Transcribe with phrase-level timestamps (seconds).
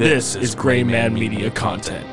[0.00, 2.06] This is Gray Man Media content.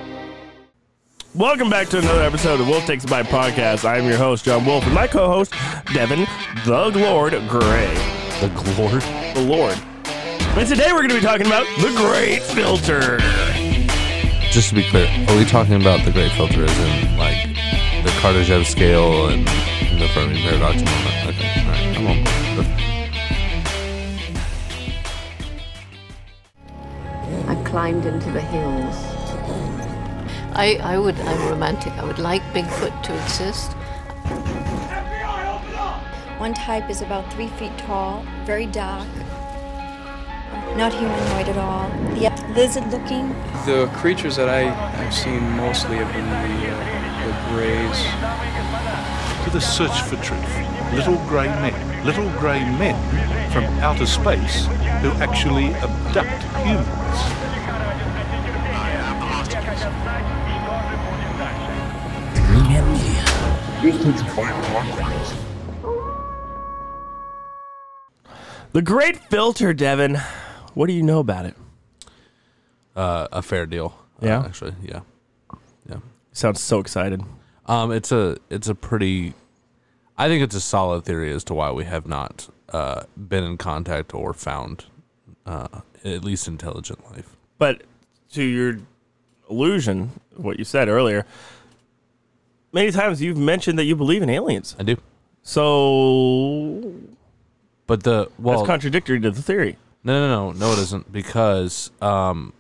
[1.34, 3.86] Welcome back to another episode of Wolf Takes a Bite podcast.
[3.86, 5.54] I am your host, John Wolf, and my co host,
[5.94, 6.28] Devin
[6.66, 7.94] the Lord Gray.
[8.42, 9.02] The Lord.
[9.36, 9.78] The Lord.
[10.58, 13.20] And today we're going to be talking about the Great Filter.
[14.52, 17.42] Just to be clear, are we talking about the Great Filter as in like
[18.04, 20.82] the Kardashev scale and the Fermi paradox?
[20.82, 22.37] Okay, all right, I'm on board.
[27.78, 28.96] Climbed into the hills.
[30.56, 31.94] I, I would, I'm romantic.
[31.94, 33.74] I would like Bigfoot to exist.
[36.40, 39.08] One type is about three feet tall, very dark,
[40.76, 41.88] not humanoid at all.
[42.16, 43.30] The lizard looking.
[43.68, 44.62] The creatures that I
[45.02, 48.00] have seen mostly have been the, uh, the grays.
[49.44, 50.54] to the search for truth.
[50.96, 52.04] Little grey men.
[52.04, 52.98] Little grey men
[53.52, 54.66] from outer space
[55.04, 57.47] who actually abduct humans.
[68.74, 70.16] The Great Filter, Devin.
[70.74, 71.56] What do you know about it?
[72.96, 73.94] Uh, a fair deal.
[74.22, 74.44] uh, Yeah?
[74.46, 75.02] actually, yeah,
[75.88, 75.98] yeah.
[76.32, 77.22] Sounds so excited.
[77.68, 79.34] Um, it's a it's a pretty.
[80.18, 83.58] I think it's a solid theory as to why we have not uh, been in
[83.58, 84.86] contact or found
[85.46, 87.36] uh, at least intelligent life.
[87.60, 87.84] But
[88.32, 88.80] to your
[89.50, 91.26] illusion, what you said earlier,
[92.78, 94.76] many times you've mentioned that you believe in aliens.
[94.80, 94.98] I do,
[95.42, 96.94] So
[97.88, 99.78] but the well, that's contradictory to the theory.
[100.04, 102.54] No, no, no, no, it isn't because um,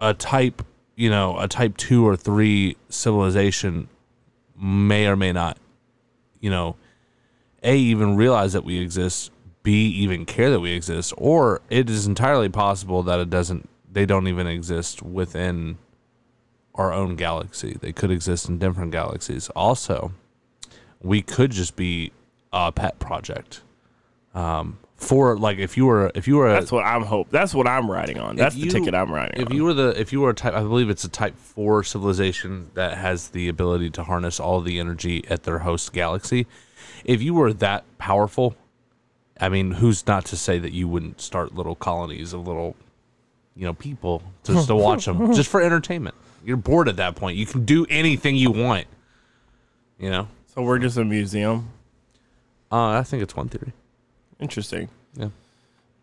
[0.00, 0.62] a type,
[0.96, 3.88] you know, a type two or three civilization
[4.58, 5.58] may or may not,
[6.40, 6.76] you know,
[7.62, 9.30] a even realize that we exist,
[9.62, 13.68] b even care that we exist, or it is entirely possible that it doesn't.
[13.90, 15.78] They don't even exist within
[16.76, 17.76] our own galaxy.
[17.80, 19.48] They could exist in different galaxies.
[19.50, 20.12] Also,
[21.00, 22.12] we could just be
[22.52, 23.62] a pet project
[24.34, 27.28] um, for like if you were if you were a, That's what I'm hope.
[27.30, 28.36] That's what I'm riding on.
[28.36, 29.56] That's the ticket I'm riding If on.
[29.56, 32.70] you were the if you were a type, I believe it's a type four civilization
[32.74, 36.46] that has the ability to harness all the energy at their host galaxy.
[37.04, 38.56] If you were that powerful,
[39.40, 42.74] I mean, who's not to say that you wouldn't start little colonies of little,
[43.54, 46.14] you know, people just to watch them just for entertainment.
[46.46, 47.36] You're bored at that point.
[47.36, 48.86] You can do anything you want.
[49.98, 51.70] You know, so we're just a museum.
[52.70, 53.72] uh, I think it's one theory.
[54.38, 54.88] Interesting.
[55.14, 55.28] Yeah.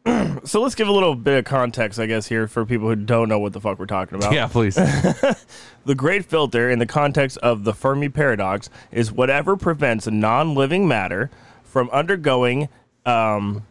[0.43, 3.29] So let's give a little bit of context, I guess, here for people who don't
[3.29, 4.33] know what the fuck we're talking about.
[4.33, 4.77] Yeah, please.
[5.85, 10.85] The great filter, in the context of the Fermi paradox, is whatever prevents non living
[10.87, 11.29] matter
[11.63, 12.67] from undergoing
[13.05, 13.65] um,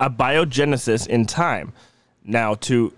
[0.00, 1.72] abiogenesis in time.
[2.24, 2.92] Now, to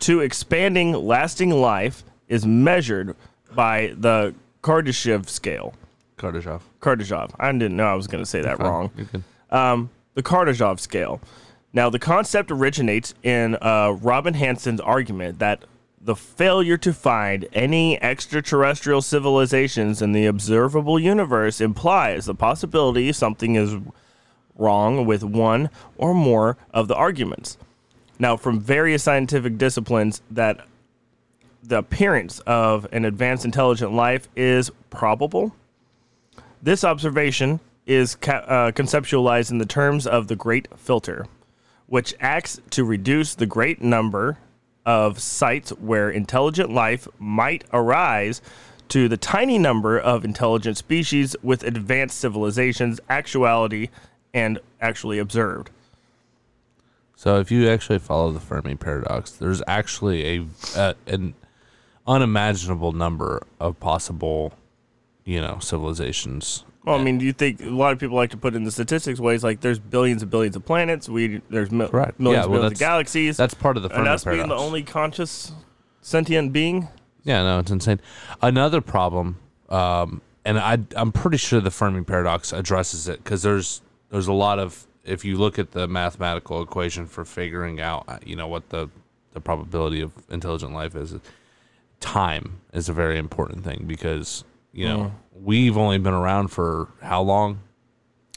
[0.00, 3.16] to expanding lasting life is measured
[3.54, 5.74] by the Kardashev scale.
[6.18, 6.60] Kardashev.
[6.80, 7.32] Kardashev.
[7.38, 8.90] I didn't know I was going to say that wrong
[9.50, 11.20] um, the Kardashev scale.
[11.72, 15.64] Now, the concept originates in uh, Robin Hanson's argument that
[16.00, 23.54] the failure to find any extraterrestrial civilizations in the observable universe implies the possibility something
[23.54, 23.76] is
[24.56, 27.56] wrong with one or more of the arguments.
[28.20, 30.66] Now, from various scientific disciplines, that
[31.62, 35.56] the appearance of an advanced intelligent life is probable.
[36.62, 41.26] This observation is ca- uh, conceptualized in the terms of the Great Filter,
[41.86, 44.36] which acts to reduce the great number
[44.84, 48.42] of sites where intelligent life might arise
[48.88, 53.88] to the tiny number of intelligent species with advanced civilizations, actuality,
[54.34, 55.70] and actually observed.
[57.20, 61.34] So if you actually follow the Fermi paradox, there's actually a, a an
[62.06, 64.54] unimaginable number of possible,
[65.26, 66.64] you know, civilizations.
[66.82, 68.70] Well, I mean, do you think a lot of people like to put in the
[68.70, 72.18] statistics ways like there's billions and billions of planets, we there's mil- Correct.
[72.18, 74.48] millions Yeah, and well, billions of galaxies, That's part of the Fermi and us paradox.
[74.48, 75.52] being the only conscious
[76.00, 76.88] sentient being?
[77.24, 78.00] Yeah, no, it's insane.
[78.40, 79.36] Another problem,
[79.68, 84.32] um, and I, I'm pretty sure the Fermi paradox addresses it because there's there's a
[84.32, 88.46] lot of if you look at the mathematical equation for figuring out, uh, you know,
[88.46, 88.88] what the
[89.32, 91.14] the probability of intelligent life is,
[92.00, 94.42] time is a very important thing because
[94.72, 97.60] you know we've only been around for how long?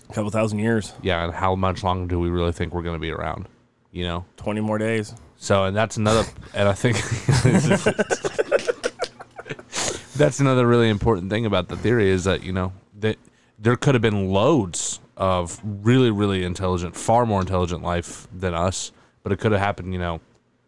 [0.09, 2.95] A couple thousand years, Yeah, and how much longer do we really think we're going
[2.95, 3.47] to be around?
[3.91, 5.13] You know, 20 more days.
[5.37, 6.23] so, and that's another,
[6.53, 6.97] and I think
[10.15, 13.17] that's another really important thing about the theory is that you know that
[13.59, 18.91] there could have been loads of really, really intelligent, far more intelligent life than us.
[19.21, 20.19] But it could have happened, you know,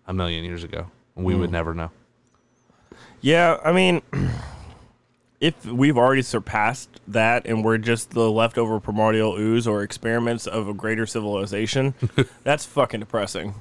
[0.08, 0.88] a million years ago.
[1.16, 1.54] And we would hmm.
[1.54, 1.92] never know.
[3.22, 4.02] Yeah, I mean,
[5.42, 10.68] if we've already surpassed that and we're just the leftover primordial ooze or experiments of
[10.68, 11.96] a greater civilization,
[12.44, 13.56] that's fucking depressing.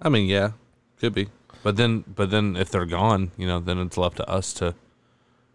[0.00, 0.52] I mean, yeah,
[0.98, 1.28] could be.
[1.62, 4.74] But then, but then if they're gone, you know, then it's left to us to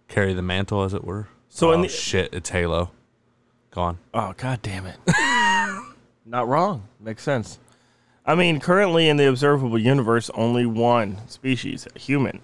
[0.07, 1.27] carry the mantle, as it were.
[1.49, 2.91] So oh, in the- shit, it's Halo.
[3.77, 4.00] Gone.
[4.12, 4.97] Oh god damn it.
[6.25, 6.88] Not wrong.
[7.00, 7.59] Makes sense.
[8.25, 12.41] I mean, currently in the observable universe, only one species, a human,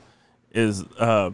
[0.51, 1.31] is uh,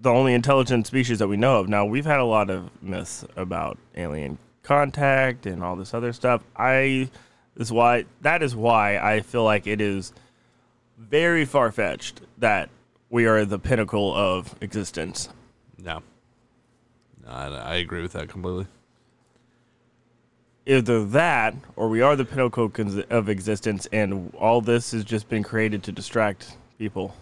[0.00, 1.68] the only intelligent species that we know of.
[1.68, 6.42] Now, we've had a lot of myths about alien contact and all this other stuff.
[6.56, 7.08] I
[7.56, 10.12] is why that is why I feel like it is
[10.98, 12.68] very far fetched that
[13.10, 15.28] we are the pinnacle of existence.
[15.78, 16.02] No.
[17.26, 18.66] I, I agree with that completely.
[20.66, 22.70] either that or we are the pinnacle
[23.10, 27.14] of existence and all this has just been created to distract people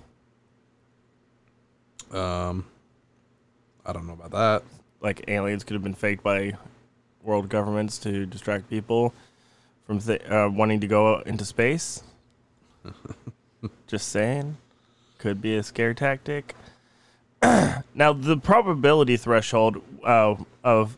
[2.13, 2.67] Um,
[3.87, 4.63] I don't know about that.
[5.01, 6.53] like aliens could have been faked by
[7.23, 9.13] world governments to distract people
[9.87, 12.03] from th- uh, wanting to go into space
[13.87, 14.57] just saying
[15.19, 16.55] could be a scare tactic
[17.95, 20.97] now the probability threshold uh, of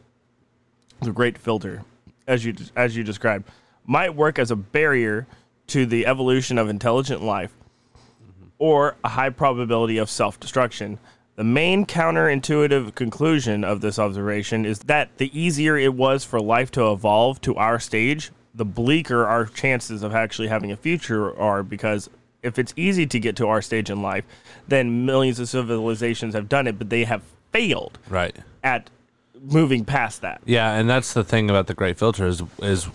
[1.01, 1.83] the great filter
[2.27, 3.49] as you as you described
[3.85, 5.27] might work as a barrier
[5.67, 7.53] to the evolution of intelligent life
[8.59, 10.99] or a high probability of self-destruction.
[11.35, 16.71] The main counterintuitive conclusion of this observation is that the easier it was for life
[16.73, 21.63] to evolve to our stage the bleaker our chances of actually having a future are
[21.63, 22.11] because
[22.43, 24.25] if it's easy to get to our stage in life
[24.69, 27.23] then millions of civilizations have done it but they have
[27.53, 28.37] failed Right.
[28.63, 28.91] at
[29.41, 32.89] moving past that Yeah, and that's the thing about the Great Filter is is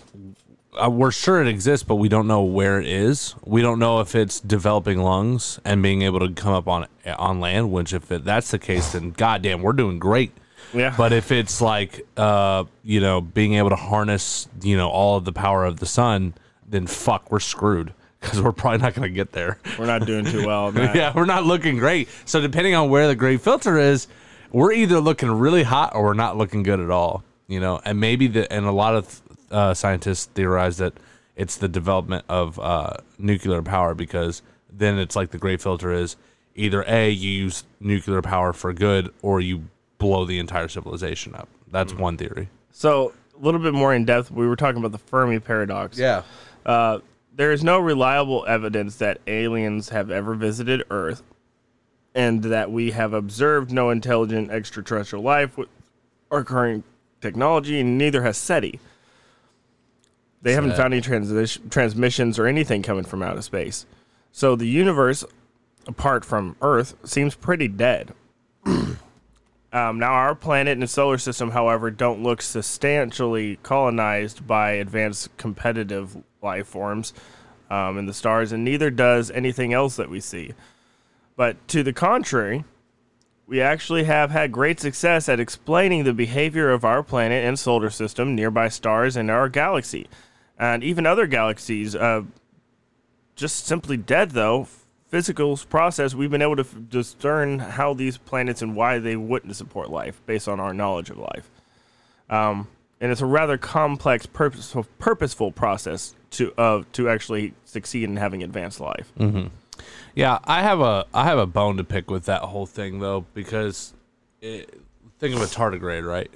[0.80, 3.34] uh, we're sure it exists, but we don't know where it is.
[3.44, 6.86] We don't know if it's developing lungs and being able to come up on
[7.18, 7.72] on land.
[7.72, 10.30] Which, if it, that's the case, then goddamn, we're doing great.
[10.72, 10.94] Yeah.
[10.96, 15.24] But if it's like, uh, you know, being able to harness, you know, all of
[15.24, 16.34] the power of the sun,
[16.68, 19.58] then fuck, we're screwed because we're probably not going to get there.
[19.78, 22.08] we're not doing too well on yeah, we're not looking great.
[22.24, 24.08] So depending on where the great filter is,
[24.52, 27.22] we're either looking really hot or we're not looking good at all.
[27.46, 30.94] You know, and maybe the and a lot of uh, scientists theorize that
[31.36, 36.16] it's the development of uh, nuclear power because then it's like the great filter is
[36.54, 39.64] either a you use nuclear power for good or you
[39.98, 41.48] blow the entire civilization up.
[41.70, 42.48] That's one theory.
[42.72, 45.98] So a little bit more in depth, we were talking about the Fermi paradox.
[45.98, 46.22] Yeah.
[46.66, 46.98] Uh,
[47.38, 51.22] there is no reliable evidence that aliens have ever visited Earth,
[52.12, 55.68] and that we have observed no intelligent extraterrestrial life with
[56.32, 56.84] our current
[57.20, 58.80] technology, and neither has SETI.
[60.42, 63.86] They haven't found any transmissions or anything coming from outer space.
[64.32, 65.24] So the universe,
[65.86, 68.14] apart from Earth, seems pretty dead.
[69.70, 76.16] Um, now, our planet and solar system, however, don't look substantially colonized by advanced competitive
[76.42, 77.12] life forms
[77.70, 80.52] um, in the stars, and neither does anything else that we see.
[81.36, 82.64] But to the contrary,
[83.46, 87.90] we actually have had great success at explaining the behavior of our planet and solar
[87.90, 90.08] system, nearby stars, and our galaxy.
[90.58, 92.22] And even other galaxies, uh,
[93.36, 94.66] just simply dead, though,
[95.08, 99.90] physical process, we've been able to discern how these planets and why they wouldn't support
[99.90, 101.48] life based on our knowledge of life.
[102.28, 102.68] Um,
[103.00, 108.42] and it's a rather complex, purposeful, purposeful process to uh, to actually succeed in having
[108.42, 109.12] advanced life.
[110.14, 113.24] Yeah, I have a I have a bone to pick with that whole thing though
[113.34, 113.94] because
[114.40, 114.80] it,
[115.18, 116.30] think of a tardigrade, right?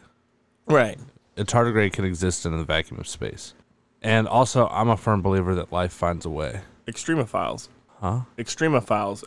[0.66, 0.98] Right.
[1.36, 3.54] A tardigrade can exist in the vacuum of space,
[4.02, 6.60] and also I'm a firm believer that life finds a way.
[6.86, 7.68] Extremophiles.
[8.00, 8.20] Huh?
[8.36, 9.24] Extremophiles.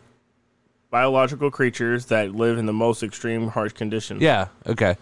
[0.91, 4.21] Biological creatures that live in the most extreme, harsh conditions.
[4.21, 4.47] Yeah.
[4.65, 4.95] Okay.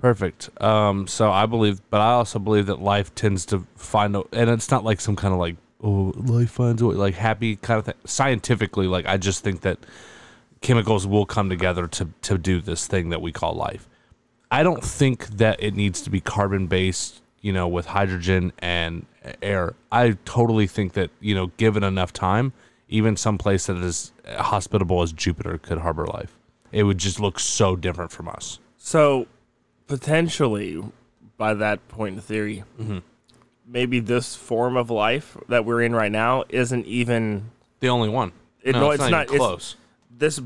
[0.00, 0.50] Perfect.
[0.62, 1.06] Um.
[1.06, 4.70] So I believe, but I also believe that life tends to find a, and it's
[4.70, 7.84] not like some kind of like oh life finds a way like happy kind of
[7.84, 7.94] thing.
[8.04, 9.78] Scientifically, like I just think that
[10.62, 13.88] chemicals will come together to to do this thing that we call life.
[14.50, 19.06] I don't think that it needs to be carbon based, you know, with hydrogen and
[19.42, 19.74] air.
[19.92, 22.52] I totally think that, you know, given enough time,
[22.88, 26.36] even some place that is hospitable as Jupiter could harbor life.
[26.72, 28.58] It would just look so different from us.
[28.76, 29.26] So,
[29.90, 30.82] potentially,
[31.36, 32.98] by that point in theory, Mm-hmm.
[33.66, 38.32] maybe this form of life that we're in right now isn't even The only one.
[38.62, 39.76] It- no, no, it's, it's not, not- close.
[40.16, 40.40] this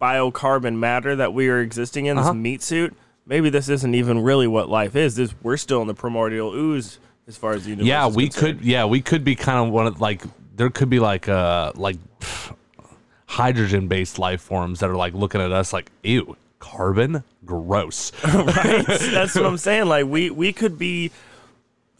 [0.00, 2.32] biocarbon matter that we are existing in, Uh-huh.
[2.32, 2.94] this meat suit.
[3.26, 5.16] maybe this isn't even really what life is.
[5.16, 7.86] This we're still in the primordial ooze as far as the universe.
[7.88, 8.58] yeah, is we concerned.
[8.60, 8.66] could.
[8.66, 10.22] Yeah, we could be kind of one of like
[10.56, 11.98] there could be like uh like
[13.26, 18.12] hydrogen based life forms that are like looking at us like ew carbon gross.
[18.24, 18.86] right?
[18.86, 19.86] That's what I'm saying.
[19.86, 21.10] Like we we could be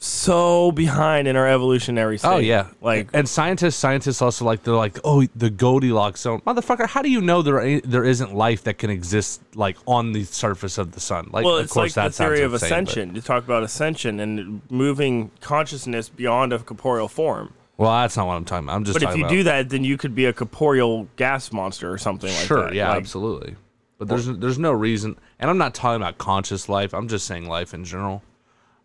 [0.00, 2.28] so behind in our evolutionary oh, state.
[2.28, 6.88] Oh yeah, like and scientists, scientists also like they're like, oh, the Goldilocks zone, motherfucker.
[6.88, 10.78] How do you know there there isn't life that can exist like on the surface
[10.78, 11.30] of the sun?
[11.32, 13.14] Like, well, of it's course, like the theory of insane, but- ascension.
[13.16, 17.54] You talk about ascension and moving consciousness beyond a corporeal form.
[17.76, 18.76] Well, that's not what I'm talking about.
[18.76, 18.98] I'm just.
[18.98, 21.98] But if you about, do that, then you could be a corporeal gas monster or
[21.98, 22.74] something like sure, that.
[22.74, 23.54] yeah, Like, absolutely.
[23.98, 26.94] But there's there's no reason, and I'm not talking about conscious life.
[26.94, 28.22] I'm just saying life in general.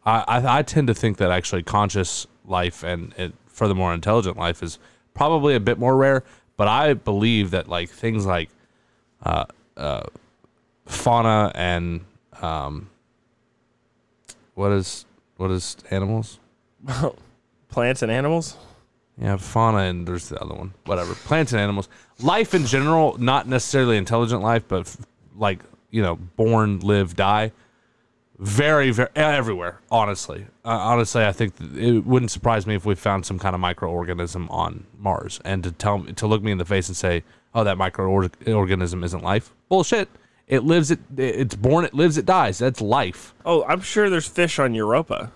[0.05, 4.63] I I, I tend to think that actually conscious life and it, furthermore intelligent life
[4.63, 4.79] is
[5.13, 6.24] probably a bit more rare.
[6.58, 8.50] But I believe that like things like
[9.24, 9.46] uh,
[9.77, 10.03] uh,
[10.86, 12.01] fauna and
[12.41, 12.89] um,
[14.55, 15.05] what is
[15.38, 16.39] what is animals?
[17.70, 18.58] plants and animals.
[19.17, 20.74] Yeah, fauna and there's the other one.
[20.86, 21.13] Whatever.
[21.13, 21.88] Plants and animals.
[22.22, 24.98] Life in general, not necessarily intelligent life, but f-
[25.36, 27.51] like, you know, born, live, die.
[28.39, 30.48] Very, very, everywhere, honestly.
[30.65, 34.50] Uh, honestly, I think it wouldn't surprise me if we found some kind of microorganism
[34.50, 37.63] on Mars and to tell me, to look me in the face and say, oh,
[37.63, 39.53] that microorganism isn't life.
[39.70, 40.10] Bullshit.
[40.48, 42.58] It lives, it, it's born, it lives, it dies.
[42.58, 43.34] That's life.
[43.46, 45.32] Oh, I'm sure there's fish on Europa.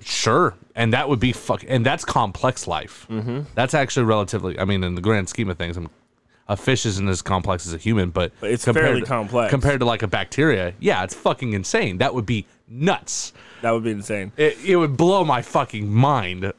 [0.00, 3.06] Sure, and that would be fuck, and that's complex life.
[3.10, 3.40] Mm-hmm.
[3.54, 4.58] That's actually relatively.
[4.58, 5.88] I mean, in the grand scheme of things, I'm,
[6.48, 9.50] a fish isn't as complex as a human, but, it's fairly to- complex.
[9.50, 10.74] compared to like a bacteria.
[10.78, 11.98] Yeah, it's fucking insane.
[11.98, 13.32] That would be nuts.
[13.62, 14.32] That would be insane.
[14.36, 16.52] It, it would blow my fucking mind.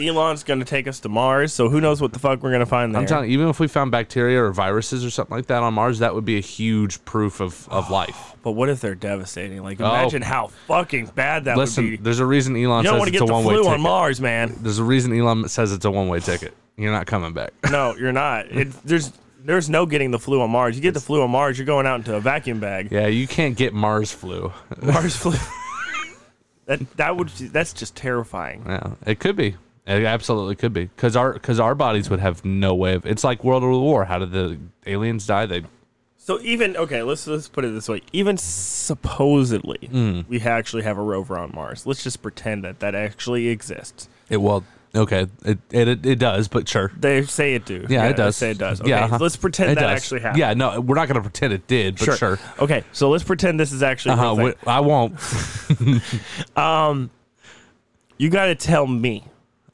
[0.00, 2.60] Elon's going to take us to Mars, so who knows what the fuck we're going
[2.60, 3.00] to find there.
[3.00, 5.74] I'm telling you, even if we found bacteria or viruses or something like that on
[5.74, 8.34] Mars, that would be a huge proof of, of life.
[8.42, 9.62] but what if they're devastating?
[9.62, 9.84] Like, oh.
[9.86, 11.60] imagine how fucking bad that Oh.
[11.60, 11.96] Listen, would be.
[11.98, 13.54] there's a reason Elon You don't says want to it's get a the one way
[13.54, 13.74] flu ticket.
[13.74, 14.56] on Mars, man.
[14.60, 16.54] There's a reason Elon says it's a one way ticket.
[16.76, 17.52] You're not coming back.
[17.70, 18.46] No, you're not.
[18.46, 19.12] It, there's
[19.44, 20.76] there's no getting the flu on Mars.
[20.76, 22.90] You get the flu on Mars, you're going out into a vacuum bag.
[22.90, 24.52] yeah, you can't get Mars flu.
[24.82, 25.32] Mars flu.
[26.66, 28.62] that that would that's just terrifying.
[28.66, 29.56] Yeah, it could be.
[29.84, 33.04] It absolutely could be because our because our bodies would have no way of.
[33.04, 34.04] It's like World War.
[34.04, 35.46] How did the aliens die?
[35.46, 35.62] They
[36.18, 38.00] So even okay, let's let's put it this way.
[38.12, 40.20] Even supposedly, Hmm.
[40.28, 41.84] we actually have a rover on Mars.
[41.84, 44.08] Let's just pretend that that actually exists.
[44.30, 44.62] it well
[44.94, 47.86] okay it it, it, does but sure They say it do.
[47.88, 48.80] yeah, it they does say it does.
[48.80, 49.18] Okay, yeah uh-huh.
[49.20, 49.90] let's pretend It that does.
[50.02, 50.38] actually happened.
[50.38, 53.72] yeah no we're not gonna pretend it did but sure, Okay, so let's pretend this
[53.72, 54.12] is actually.
[54.12, 54.54] a uh-huh thing.
[54.66, 55.14] I won't
[58.18, 59.24] You got to tell me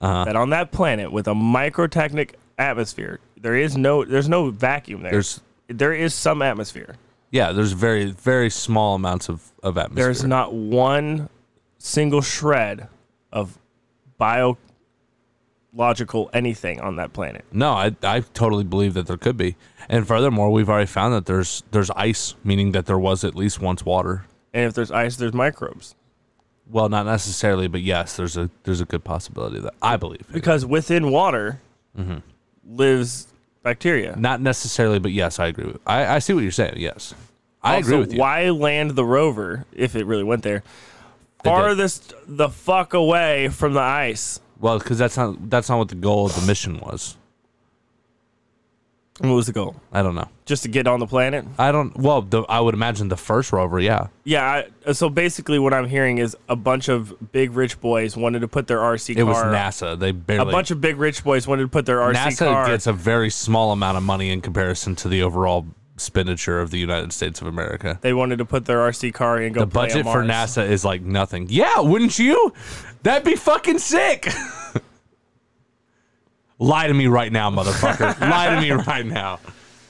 [0.00, 0.24] Uh-huh.
[0.24, 5.10] that on that planet with a microtechnic atmosphere, there is no there's no vacuum there.
[5.12, 6.96] There's- there is some atmosphere.
[7.30, 11.28] yeah there's very very small amounts of of atmosphere There's not one
[11.76, 12.88] single shred
[13.30, 13.58] of
[15.78, 17.44] biological anything on that planet.
[17.52, 19.54] no I I totally believe that there could be
[19.88, 23.60] and furthermore we've already found that there's there's ice meaning that there was at least
[23.60, 25.94] once water And if there's ice, there's microbes.
[26.68, 30.66] well not necessarily but yes there's a there's a good possibility that I believe Because
[30.66, 31.60] within water
[31.96, 32.18] Mm-hmm.
[32.76, 33.28] lives
[33.62, 34.14] bacteria.
[34.16, 35.80] Not necessarily, but yes, I agree with.
[35.86, 36.74] I, I see what you're saying.
[36.76, 37.12] Yes,
[37.62, 38.20] I also, agree with you.
[38.20, 40.62] Why land the rover if it really went there?
[41.44, 44.40] Farthest the fuck away from the ice.
[44.60, 47.16] Well, because that's not that's not what the goal of the mission was.
[49.20, 49.74] What was the goal?
[49.92, 50.28] I don't know.
[50.46, 51.44] Just to get on the planet?
[51.58, 51.96] I don't.
[51.96, 53.80] Well, the, I would imagine the first rover.
[53.80, 54.08] Yeah.
[54.22, 54.44] Yeah.
[54.44, 58.40] I, uh, so basically, what I'm hearing is a bunch of big rich boys wanted
[58.40, 59.50] to put their RC car It car.
[59.50, 59.98] was NASA.
[59.98, 60.50] They barely.
[60.50, 62.66] A bunch of big rich boys wanted to put their RC car NASA car.
[62.68, 66.78] gets a very small amount of money in comparison to the overall expenditure of the
[66.78, 67.98] United States of America.
[68.02, 69.62] they wanted to put their RC car and go.
[69.62, 71.48] The budget for NASA is like nothing.
[71.50, 72.52] Yeah, wouldn't you?
[73.02, 74.28] That'd be fucking sick.
[76.58, 78.18] Lie to me right now, motherfucker.
[78.30, 79.38] Lie to me right now.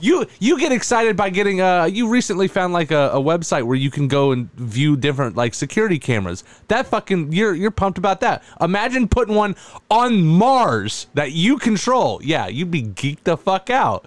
[0.01, 3.75] You you get excited by getting uh you recently found like a, a website where
[3.75, 6.45] you can go and view different like security cameras.
[6.69, 8.45] That fucking you're you're pumped about that.
[8.61, 9.57] Imagine putting one
[9.91, 12.21] on Mars that you control.
[12.23, 14.07] Yeah, you'd be geeked the fuck out.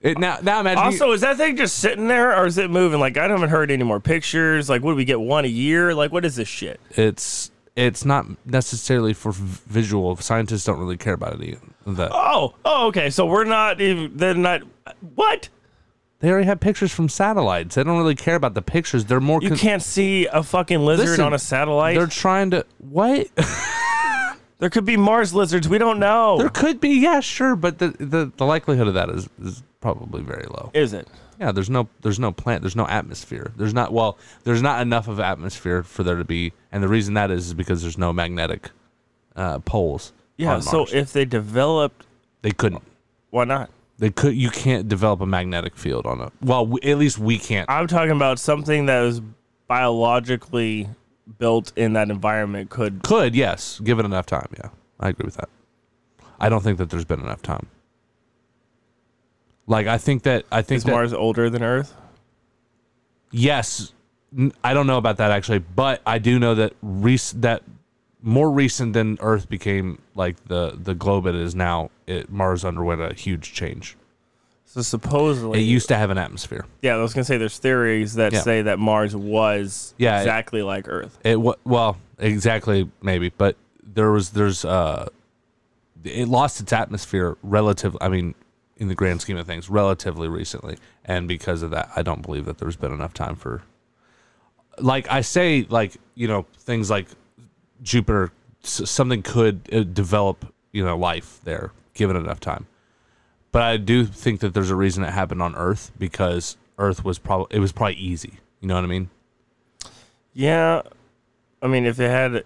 [0.00, 2.70] It, now now imagine you- Also, is that thing just sitting there, or is it
[2.70, 2.98] moving?
[2.98, 4.68] Like, I haven't heard any more pictures.
[4.68, 5.94] Like, would we get one a year?
[5.94, 6.80] Like, what is this shit?
[6.90, 10.16] it's it's not necessarily for v- visual.
[10.16, 12.10] Scientists don't really care about any of that.
[12.12, 13.10] Oh, oh, okay.
[13.10, 14.16] So we're not even.
[14.16, 14.62] They're not.
[15.14, 15.48] What?
[16.20, 17.74] They already have pictures from satellites.
[17.74, 19.04] They don't really care about the pictures.
[19.04, 19.40] They're more.
[19.42, 21.96] You con- can't see a fucking lizard Listen, on a satellite.
[21.96, 23.28] They're trying to what?
[24.58, 25.68] There could be Mars lizards.
[25.68, 26.38] We don't know.
[26.38, 30.22] there could be, yeah, sure, but the the, the likelihood of that is is probably
[30.22, 30.70] very low.
[30.72, 31.08] Is it?
[31.38, 33.52] Yeah, there's no there's no plant, there's no atmosphere.
[33.56, 37.14] There's not well, there's not enough of atmosphere for there to be, and the reason
[37.14, 38.70] that is is because there's no magnetic
[39.34, 40.12] uh, poles.
[40.36, 40.54] Yeah.
[40.54, 40.92] on So Mars.
[40.94, 42.06] if they developed,
[42.42, 42.82] they couldn't,
[43.30, 43.70] why not?
[43.98, 44.34] they could.
[44.34, 46.32] You can't develop a magnetic field on a.
[46.42, 47.68] Well, we, at least we can't.
[47.70, 49.20] I'm talking about something that is
[49.68, 50.88] biologically
[51.38, 53.02] built in that environment could.
[53.02, 54.48] Could yes, give it enough time.
[54.58, 55.48] Yeah, I agree with that.
[56.38, 57.66] I don't think that there's been enough time.
[59.66, 61.94] Like I think that I think Is that Mars older than Earth?
[63.32, 63.92] yes,
[64.62, 67.62] I don't know about that actually, but I do know that rec- that
[68.22, 71.90] more recent than Earth became like the the globe it is now.
[72.06, 73.96] It Mars underwent a huge change.
[74.64, 76.66] So supposedly, It used to have an atmosphere.
[76.82, 78.40] yeah, I was gonna say there's theories that Yeah.
[78.42, 81.18] say that Mars was Yeah, it- exactly like Earth.
[81.24, 85.08] It well exactly maybe, but there was there's uh
[86.04, 87.96] it lost its atmosphere relative.
[88.00, 88.34] I mean,
[88.76, 92.44] in the grand scheme of things, relatively recently, and because of that, I don't believe
[92.44, 93.62] that there's been enough time for.
[94.78, 97.06] Like I say, like you know things like
[97.82, 102.66] Jupiter, something could uh, develop you know life there given enough time.
[103.52, 107.18] But I do think that there's a reason it happened on Earth because Earth was
[107.18, 108.34] probably it was probably easy.
[108.60, 109.08] You know what I mean?
[110.34, 110.82] Yeah,
[111.62, 112.44] I mean, if it had,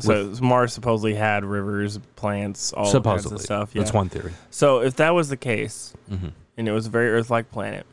[0.00, 3.70] so Mars supposedly had rivers, plants, all kinds of stuff.
[3.74, 3.82] Yeah.
[3.82, 4.32] that's one theory.
[4.50, 6.28] So if that was the case, Mm-hmm.
[6.56, 7.86] and it was a very Earth-like planet,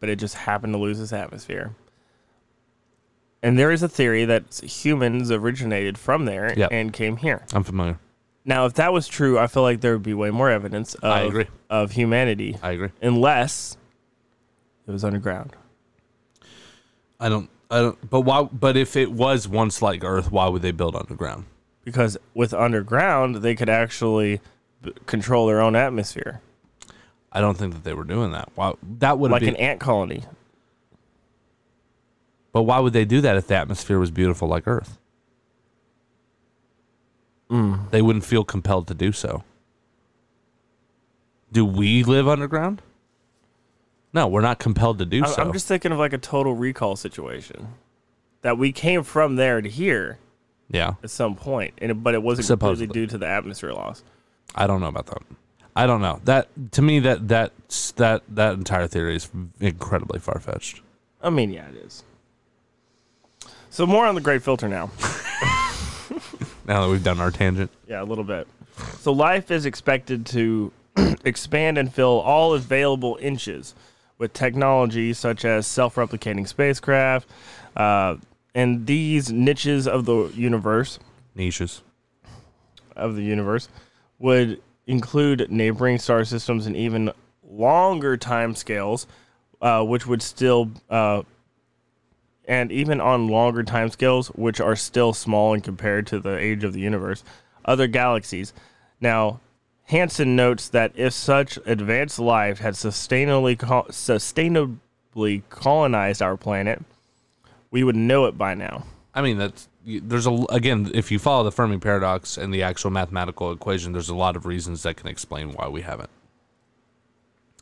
[0.00, 1.72] but it just happened to lose its atmosphere,
[3.42, 6.68] and there is a theory that humans originated from there Yep.
[6.72, 7.44] and came here.
[7.52, 7.98] I'm familiar.
[8.44, 11.04] Now, if that was true, I feel like there would be way more evidence of,
[11.12, 11.46] I agree.
[11.68, 12.88] of humanity, I agree.
[13.02, 13.76] unless
[14.86, 15.52] it was underground.
[17.20, 17.50] I don't.
[17.70, 18.10] I don't.
[18.10, 18.42] But why?
[18.44, 21.44] But if it was once like Earth, why would they build underground?
[21.84, 24.40] Because with underground, they could actually
[24.82, 26.40] b- control their own atmosphere,
[27.32, 28.50] I don't think that they were doing that.
[28.54, 28.74] Why?
[28.98, 29.48] That would like be.
[29.48, 30.24] an ant colony.
[32.52, 34.98] but why would they do that if the atmosphere was beautiful like Earth?
[37.50, 37.90] Mm.
[37.90, 39.44] They wouldn't feel compelled to do so.
[41.52, 42.82] Do we live underground?
[44.12, 45.42] No, we're not compelled to do I'm, so.
[45.42, 47.74] I'm just thinking of like a total recall situation
[48.42, 50.18] that we came from there to here
[50.70, 52.92] yeah, at some point, and it, but it wasn't completely Supposedly.
[52.92, 54.02] due to the atmosphere loss.
[54.54, 55.22] I don't know about that.
[55.76, 56.48] I don't know that.
[56.72, 57.52] To me, that that
[57.96, 60.82] that that entire theory is incredibly far fetched.
[61.22, 62.04] I mean, yeah, it is.
[63.70, 64.90] So more on the Great Filter now.
[66.66, 68.46] Now that we've done our tangent, Yeah, a little bit.
[68.98, 70.70] So life is expected to
[71.24, 73.74] expand and fill all available inches
[74.18, 77.28] with technology such as self-replicating spacecraft,
[77.76, 78.16] uh,
[78.54, 80.98] and these niches of the universe
[81.34, 81.82] niches.
[82.96, 83.68] of the universe
[84.18, 87.10] would include neighboring star systems and even
[87.48, 89.06] longer time scales,
[89.62, 91.22] uh, which would still, uh,
[92.46, 96.64] and even on longer time scales, which are still small in compared to the age
[96.64, 97.22] of the universe,
[97.64, 98.52] other galaxies.
[99.00, 99.40] Now,
[99.88, 106.82] Hanson notes that if such advanced life had sustainably sustainably colonized our planet,
[107.70, 108.84] we would know it by now.
[109.14, 112.90] I mean, that's there's a again, if you follow the Fermi paradox and the actual
[112.90, 116.10] mathematical equation, there's a lot of reasons that can explain why we haven't.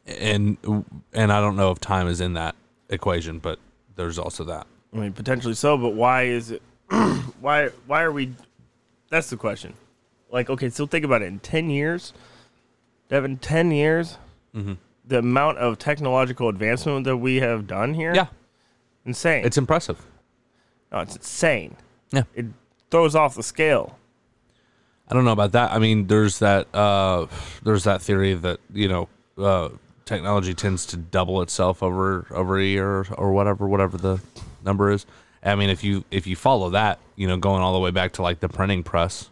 [0.05, 0.57] And
[1.13, 2.57] and I don't know if time is in that
[2.89, 3.61] equation, but
[3.95, 4.67] there's also that.
[4.93, 6.63] I mean, potentially so, but why is it?
[7.41, 8.33] why why are we?
[9.11, 9.75] That's the question.
[10.37, 11.29] Like, okay, so think about it.
[11.29, 12.13] In ten years,
[13.09, 14.19] Devin, ten years,
[14.55, 14.75] Mm-hmm.
[15.07, 18.27] the amount of technological advancement that we have done here, Yeah,
[19.07, 19.45] insane.
[19.47, 19.99] it's impressive.
[20.93, 21.77] no, it's insane.
[22.11, 22.23] Yeah.
[22.35, 22.47] It
[22.91, 23.99] throws off the scale.
[25.09, 25.73] I don't know about that.
[25.73, 27.27] I mean, there's that uh,
[27.63, 29.71] there's that theory that you know uh,
[30.05, 34.21] technology tends to double itself over over a year or, or whatever whatever the
[34.65, 35.07] number is.
[35.43, 38.13] I mean, if you if you follow that, you know, going all the way back
[38.15, 39.31] to like the printing press,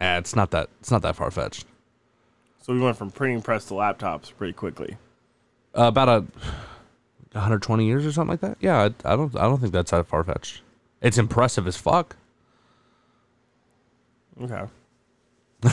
[0.00, 1.66] eh, it's not that it's not that far fetched.
[2.62, 4.96] So we went from printing press to laptops pretty quickly.
[5.76, 6.20] Uh, about a
[7.32, 8.56] 120 years or something like that.
[8.60, 10.62] Yeah, I, I don't I don't think that's that far fetched.
[11.00, 12.16] It's impressive as fuck.
[14.42, 14.64] Okay.
[15.62, 15.72] and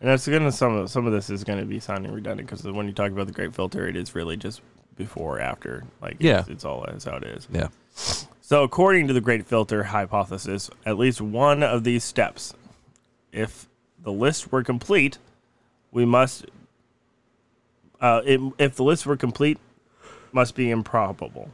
[0.00, 2.92] that's gonna some of some of this is gonna be sounding redundant because when you
[2.92, 4.60] talk about the Great Filter, it is really just
[4.96, 5.84] before or after.
[6.02, 6.40] Like, Yeah.
[6.40, 7.48] it's, it's all that's how it is.
[7.52, 7.68] Yeah.
[8.50, 12.52] So, according to the Great Filter hypothesis, at least one of these steps,
[13.30, 13.68] if
[14.02, 15.18] the list were complete,
[15.92, 16.46] we must.
[18.00, 19.58] Uh, it, if the list were complete,
[20.32, 21.50] must be improbable.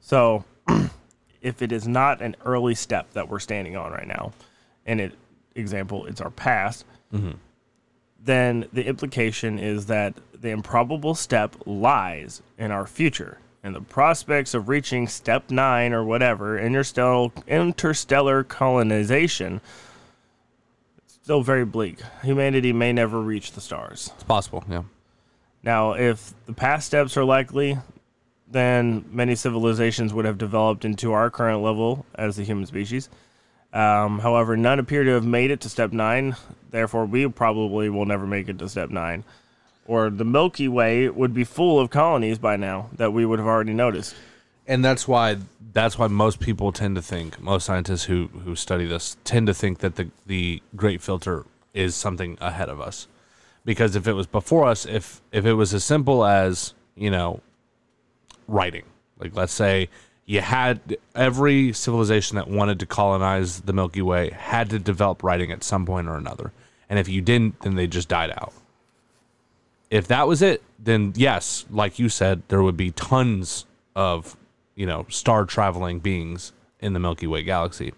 [0.00, 0.46] So,
[1.42, 4.32] if it is not an early step that we're standing on right now,
[4.86, 5.12] and it
[5.54, 6.86] example, it's our past,
[8.18, 13.36] then the implication is that the improbable step lies in our future.
[13.64, 19.62] And the prospects of reaching step nine or whatever, interstellar, interstellar colonization,
[20.98, 22.00] it's still very bleak.
[22.22, 24.10] Humanity may never reach the stars.
[24.16, 24.62] It's possible.
[24.68, 24.82] Yeah.
[25.62, 27.78] Now, if the past steps are likely,
[28.50, 33.08] then many civilizations would have developed into our current level as the human species.
[33.72, 36.36] Um, however, none appear to have made it to step nine.
[36.70, 39.24] Therefore, we probably will never make it to step nine.
[39.86, 43.48] Or the Milky Way would be full of colonies by now that we would have
[43.48, 44.14] already noticed.
[44.66, 45.36] and that's why
[45.72, 49.54] that's why most people tend to think most scientists who who study this tend to
[49.54, 51.44] think that the the great filter
[51.74, 53.06] is something ahead of us.
[53.64, 57.40] Because if it was before us if if it was as simple as you know
[58.48, 58.84] writing
[59.18, 59.88] like let's say
[60.26, 65.50] you had every civilization that wanted to colonize the milky way had to develop writing
[65.52, 66.52] at some point or another.
[66.88, 68.54] And if you didn't then they just died out
[69.90, 74.36] if that was it, then yes, like you said, there would be tons of,
[74.74, 77.92] you know, star traveling beings in the Milky Way galaxy.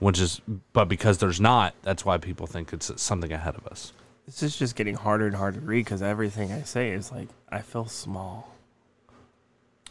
[0.00, 0.40] Which is,
[0.72, 3.92] but because there's not, that's why people think it's something ahead of us.
[4.26, 7.28] This is just getting harder and harder to read because everything I say is like,
[7.48, 8.50] I feel small.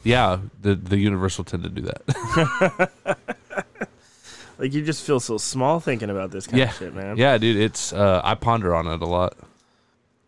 [0.04, 2.92] Yeah, the the universe will tend to do that.
[4.58, 7.18] Like, you just feel so small thinking about this kind yeah, of shit, man.
[7.18, 7.58] yeah, dude.
[7.58, 9.36] It's uh, I ponder on it a lot.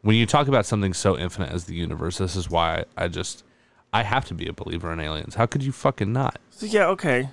[0.06, 3.44] When you talk about something so infinite as the universe, this is why I just
[3.92, 5.34] I have to be a believer in aliens.
[5.34, 6.38] How could you fucking not?
[6.52, 7.28] So, yeah, okay.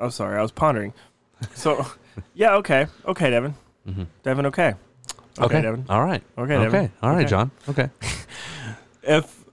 [0.00, 0.92] I'm sorry, I was pondering.
[1.54, 1.86] So,
[2.34, 2.88] yeah, okay.
[3.06, 3.54] Okay, Devin.
[3.86, 4.02] Mm-hmm.
[4.24, 4.74] Devin, okay.
[5.38, 5.86] Okay, Devin.
[5.88, 6.20] All right.
[6.36, 6.90] Okay, Okay.
[7.00, 7.30] All right, Okay.
[7.30, 7.52] John.
[7.68, 7.90] Okay.
[9.04, 9.44] if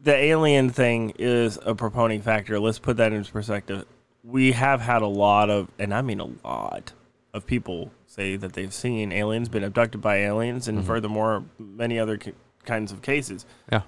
[0.00, 3.84] the alien thing is a proponing factor, let's put that into perspective.
[4.24, 6.92] We have had a lot of, and I mean a lot,
[7.32, 12.16] of people say that they've seen aliens, been abducted by aliens, and furthermore, many other
[12.16, 12.32] ki
[12.64, 13.46] kinds of cases.
[13.70, 13.82] Yeah.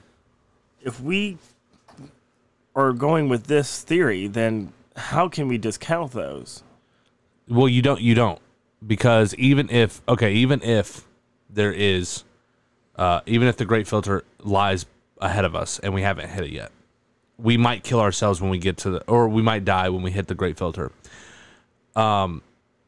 [0.81, 1.39] If we
[2.77, 6.63] are going with this theory, then how can we discount those?
[7.49, 8.01] Well, you don't.
[8.01, 8.41] You don't
[8.87, 11.07] because even if okay, even if
[11.49, 12.25] there is,
[12.97, 14.87] uh, even if the Great Filter lies
[15.21, 16.71] ahead of us and we haven't hit it yet,
[17.39, 20.11] we might kill ourselves when we get to the, or we might die when we
[20.11, 20.93] hit the Great Filter.
[21.97, 22.43] Um,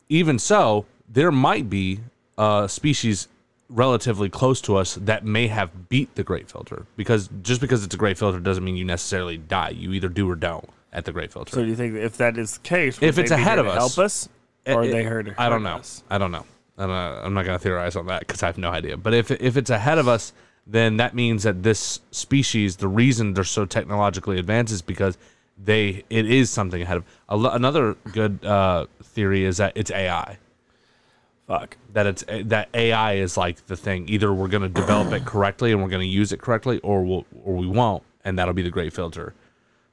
[0.08, 2.00] even so, there might be
[2.38, 3.28] a species
[3.68, 7.94] relatively close to us that may have beat the Great Filter because just because it's
[7.94, 9.70] a Great Filter doesn't mean you necessarily die.
[9.70, 11.52] You either do or don't at the Great Filter.
[11.56, 13.74] So do you think if that is the case, If it's they ahead of us-
[13.96, 14.28] help us,
[14.66, 15.34] or are It- they heard?
[15.38, 15.76] I don't hurt know.
[15.78, 16.02] us?
[16.10, 16.44] I don't know.
[16.78, 17.20] I don't know.
[17.24, 18.96] I'm not going to theorize on that because I have no idea.
[18.96, 20.32] But if if it's ahead of us,
[20.66, 25.16] then that means that this species, the reason they're so technologically advanced, is because
[25.62, 27.04] they it is something ahead of.
[27.28, 30.38] Another good uh, theory is that it's AI.
[31.46, 31.76] Fuck.
[31.92, 34.08] That it's eh, that AI is like the thing.
[34.08, 37.02] Either we're going to develop it correctly and we're going to use it correctly, or
[37.02, 39.34] we'll or we won't, and that'll be the great filter.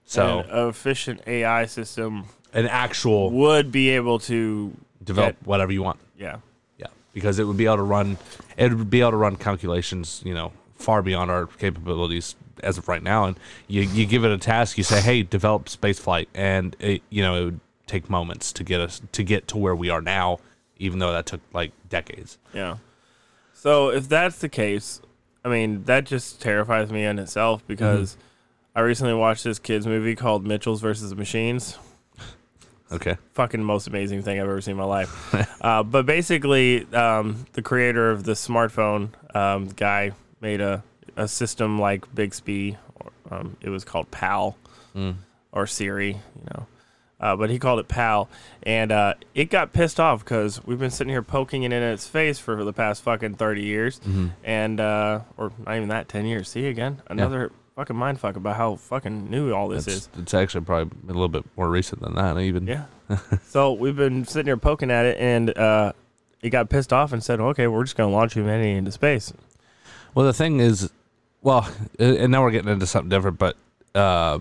[0.05, 5.83] So an efficient AI system an actual would be able to develop get- whatever you
[5.83, 5.99] want.
[6.17, 6.37] yeah.
[6.77, 8.17] Yeah, because it would be able to run,
[8.57, 12.87] it would be able to run calculations, you know, far beyond our capabilities as of
[12.87, 13.25] right now.
[13.25, 17.01] And you, you give it a task, you say, hey, develop space flight, and it,
[17.09, 20.01] you know, it would take moments to get us to get to where we are
[20.01, 20.39] now,
[20.79, 22.37] even though that took like decades.
[22.53, 22.77] Yeah.
[23.53, 25.01] So if that's the case,
[25.45, 28.23] I mean, that just terrifies me in itself because Mm-hmm.
[28.75, 31.77] I recently watched this kids movie called Mitchells versus Machines.
[32.91, 33.17] Okay.
[33.33, 35.61] Fucking most amazing thing I've ever seen in my life.
[35.61, 40.83] uh, but basically, um, the creator of the smartphone um, guy made a,
[41.15, 42.77] a system like Bixby.
[42.95, 44.57] Or, um, it was called PAL
[45.51, 46.65] or Siri, you know.
[47.19, 48.29] Uh, but he called it PAL,
[48.63, 52.07] and uh, it got pissed off because we've been sitting here poking it in its
[52.07, 53.99] face for the past fucking thirty years,
[54.43, 56.47] and uh, or not even that, ten years.
[56.47, 60.09] See again, another fucking mind fuck about how fucking new all this It's, is.
[60.17, 62.67] it's actually probably a little bit more recent than that, even.
[62.67, 62.85] Yeah.
[63.47, 65.91] so we've been sitting here poking at it, and uh,
[66.41, 69.33] it got pissed off and said, "Okay, we're just gonna launch humanity into space."
[70.15, 70.89] Well, the thing is,
[71.41, 73.57] well, and now we're getting into something different, but
[73.93, 74.39] uh,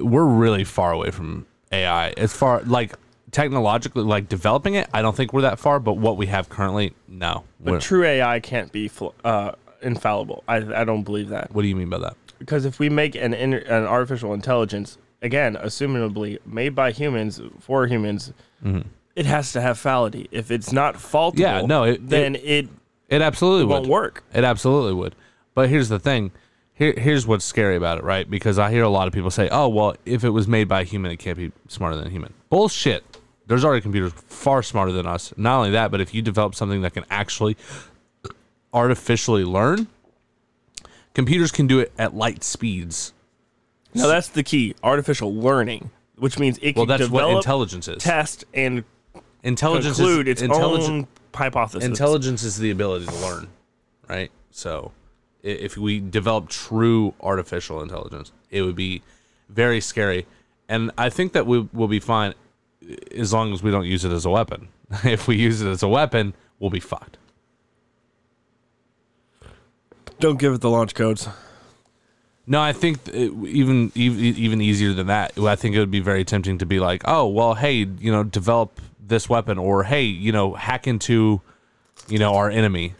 [0.00, 2.10] we're really far away from AI.
[2.10, 2.94] As far like
[3.30, 5.78] technologically, like developing it, I don't think we're that far.
[5.80, 7.44] But what we have currently, no.
[7.60, 8.90] But true AI can't be
[9.24, 10.42] uh, infallible.
[10.48, 11.52] I I don't believe that.
[11.54, 12.16] what do you mean by that?
[12.38, 18.32] because if we make an an artificial intelligence again, assumably made by humans for humans,
[19.14, 20.26] it has to have fality.
[20.30, 21.40] If it's not faultable, Mm-hmm.
[21.40, 22.68] Yeah, no, it- then it,
[23.10, 23.90] It absolutely won't would.
[23.90, 24.24] work.
[24.32, 25.14] It absolutely would.
[25.54, 26.30] But here's the thing.
[26.80, 28.28] Here, here's what's scary about it, right?
[28.28, 30.80] Because I hear a lot of people say, "Oh, well, if it was made by
[30.80, 33.04] a human, it can't be smarter than a human." Bullshit.
[33.46, 35.34] There's already computers far smarter than us.
[35.36, 37.58] Not only that, but if you develop something that can actually
[38.72, 39.88] artificially learn,
[41.12, 43.12] computers can do it at light speeds.
[43.92, 47.88] Now that's the key: artificial learning, which means it Well, can that's what develop, intelligence
[47.88, 48.02] is.
[48.02, 48.84] test, and
[49.42, 51.84] Intelligence conclude is its own hypothesis.
[51.86, 53.48] Intelligence is the ability to learn,
[54.08, 54.30] right?
[54.50, 54.92] So,
[55.42, 59.02] if we develop true artificial intelligence, it would be
[59.48, 60.26] very scary.
[60.68, 62.34] And I think that we will be fine
[63.16, 64.68] as long as we don't use it as a weapon.
[65.04, 67.16] if we use it as a weapon, we'll be fucked.
[70.18, 71.28] Don't give it the launch codes.
[72.46, 75.38] No, I think even even even easier than that.
[75.38, 78.24] I think it would be very tempting to be like, oh, well, hey, you know,
[78.24, 81.40] develop this weapon, or hey, you know, hack into,
[82.08, 82.94] you know, our enemy.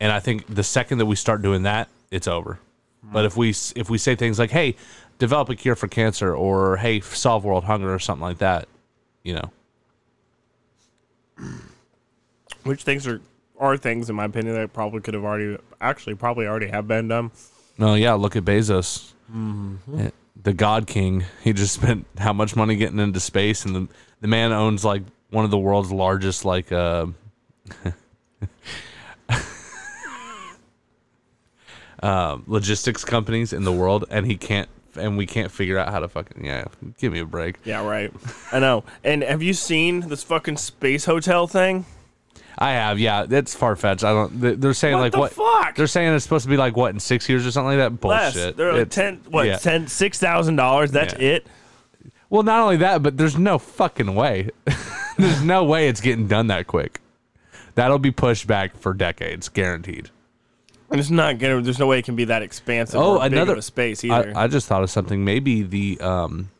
[0.00, 2.58] And I think the second that we start doing that, it's over.
[3.02, 4.76] But if we if we say things like, hey,
[5.18, 8.66] develop a cure for cancer, or hey, solve world hunger, or something like that,
[9.22, 9.50] you know,
[12.64, 13.20] Which things are
[13.58, 17.08] are things, in my opinion, that probably could have already, actually, probably already have been
[17.08, 17.30] done.
[17.78, 19.12] no, yeah, look at Bezos,
[19.98, 20.10] Eh,
[20.42, 21.24] the God King.
[21.42, 23.88] He just spent how much money getting into space, and the
[24.22, 27.06] the man owns like one of the world's largest like uh,
[32.04, 36.00] uh, logistics companies in the world, and he can't, and we can't figure out how
[36.00, 36.64] to fucking yeah.
[36.98, 37.56] Give me a break.
[37.64, 38.12] Yeah, right.
[38.52, 38.84] I know.
[39.02, 41.86] And have you seen this fucking space hotel thing?
[42.56, 43.24] I have, yeah.
[43.26, 44.04] That's far fetched.
[44.04, 44.40] I don't.
[44.40, 45.32] they- They're saying What like the what?
[45.32, 45.74] fuck?
[45.74, 48.06] They're saying it's supposed to be like what in six years or something like that.
[48.06, 48.34] Less.
[48.34, 48.56] Bullshit.
[48.56, 49.86] They're like ten, what, yeah.
[49.86, 50.92] Six thousand dollars.
[50.92, 51.28] That's Yeah.
[51.36, 51.46] it.
[52.30, 54.50] Well, not only that, but there's no fucking way.
[55.18, 57.00] there's no way it's getting done that quick.
[57.76, 60.10] That'll be pushed back for decades, guaranteed.
[60.94, 61.60] And it's not gonna.
[61.60, 63.00] There's no way it can be that expansive.
[63.00, 64.32] Oh, another space either.
[64.36, 65.24] I, I just thought of something.
[65.24, 66.50] Maybe the um,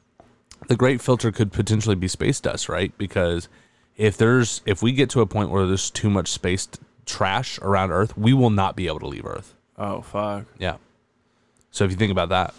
[0.67, 2.93] the great filter could potentially be space dust, right?
[2.99, 3.49] Because
[3.97, 7.61] if there's if we get to a point where there's too much space t- trash
[7.61, 9.55] around Earth, we will not be able to leave Earth.
[9.79, 10.47] oh fuck.
[10.59, 10.79] Yeah.
[11.71, 12.55] So if you think about that,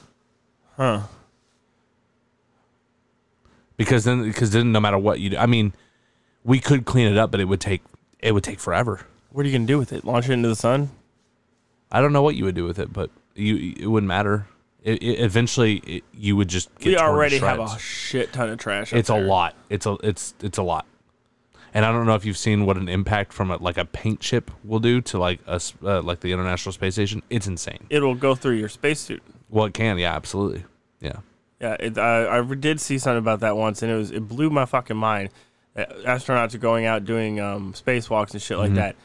[0.77, 1.01] Huh.
[3.75, 5.73] because then because then no matter what you do, I mean,
[6.45, 7.81] we could clean it up, but it would take
[8.19, 9.01] it would take forever.
[9.31, 10.05] What are you gonna do with it?
[10.05, 10.91] Launch it into the sun?
[11.91, 14.47] I don't know what you would do with it, but you it wouldn't matter.
[14.83, 18.59] It, it, eventually, it, you would just get we already have a shit ton of
[18.59, 18.93] trash.
[18.93, 19.55] up It's a lot.
[19.69, 20.85] It's a it's it's a lot.
[21.73, 24.21] And I don't know if you've seen what an impact from a, like a paint
[24.21, 27.21] chip will do to like us uh, like the International Space Station.
[27.29, 27.85] It's insane.
[27.89, 29.21] It'll go through your spacesuit.
[29.49, 29.97] Well, it can.
[29.97, 30.63] Yeah, absolutely.
[31.01, 31.17] Yeah.
[31.59, 34.49] Yeah, it, I, I did see something about that once, and it was it blew
[34.49, 35.29] my fucking mind.
[35.75, 38.75] Astronauts are going out doing um, spacewalks and shit like Mm-hmm.
[38.75, 38.95] that,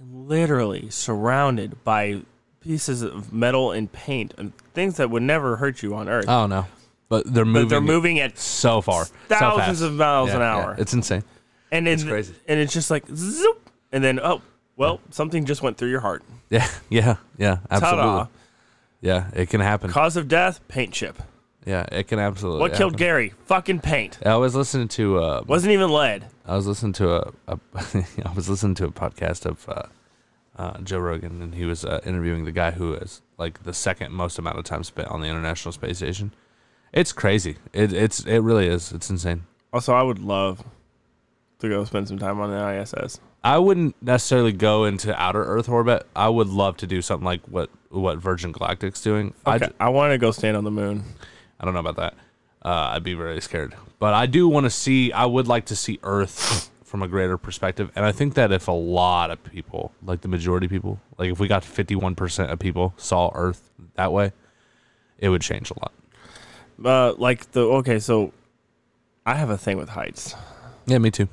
[0.00, 2.22] literally surrounded by
[2.60, 6.26] pieces of metal and paint and things that would never hurt you on Earth.
[6.28, 6.66] Oh no,
[7.08, 7.64] but they're moving.
[7.64, 9.82] but they're moving at so far, thousands fast.
[9.82, 10.54] of miles Yeah, an yeah.
[10.56, 10.76] hour.
[10.78, 11.24] It's insane.
[11.72, 12.34] and it's crazy.
[12.48, 14.42] And it's just like zoop, and then oh
[14.76, 16.22] well, something just went through your heart.
[16.48, 17.58] Yeah, yeah, yeah.
[17.68, 18.02] Absolutely.
[18.02, 18.26] Ta-da!
[19.00, 19.90] Yeah, it can happen.
[19.90, 21.20] Cause of death: paint chip.
[21.66, 22.60] Yeah, it can absolutely.
[22.60, 23.04] What killed happen.
[23.04, 23.32] Gary?
[23.46, 24.18] Fucking paint.
[24.24, 25.18] I was listening to.
[25.18, 26.26] Uh, Wasn't even lead.
[26.46, 27.58] I was listening to a, a
[28.24, 29.82] I was listening to a podcast of uh,
[30.56, 34.12] uh, Joe Rogan, and he was uh, interviewing the guy who is like the second
[34.12, 36.32] most amount of time spent on the International Space Station.
[36.92, 37.56] It's crazy.
[37.72, 38.92] It it's it really is.
[38.92, 39.42] It's insane.
[39.72, 40.62] Also, I would love
[41.58, 43.20] to go spend some time on the ISS.
[43.42, 46.06] I wouldn't necessarily go into outer Earth orbit.
[46.14, 49.34] I would love to do something like what what Virgin Galactic's doing.
[49.44, 51.02] Okay, I want to go stand on the moon.
[51.60, 52.14] I don't know about that.
[52.64, 53.74] Uh, I'd be very scared.
[53.98, 55.12] But I do want to see.
[55.12, 57.90] I would like to see Earth from a greater perspective.
[57.94, 61.30] And I think that if a lot of people, like the majority of people, like
[61.30, 64.32] if we got fifty-one percent of people saw Earth that way,
[65.18, 65.92] it would change a lot.
[66.84, 68.32] Uh, like the okay, so
[69.24, 70.34] I have a thing with heights,
[70.86, 71.28] Yeah, me too.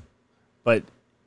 [0.63, 0.83] but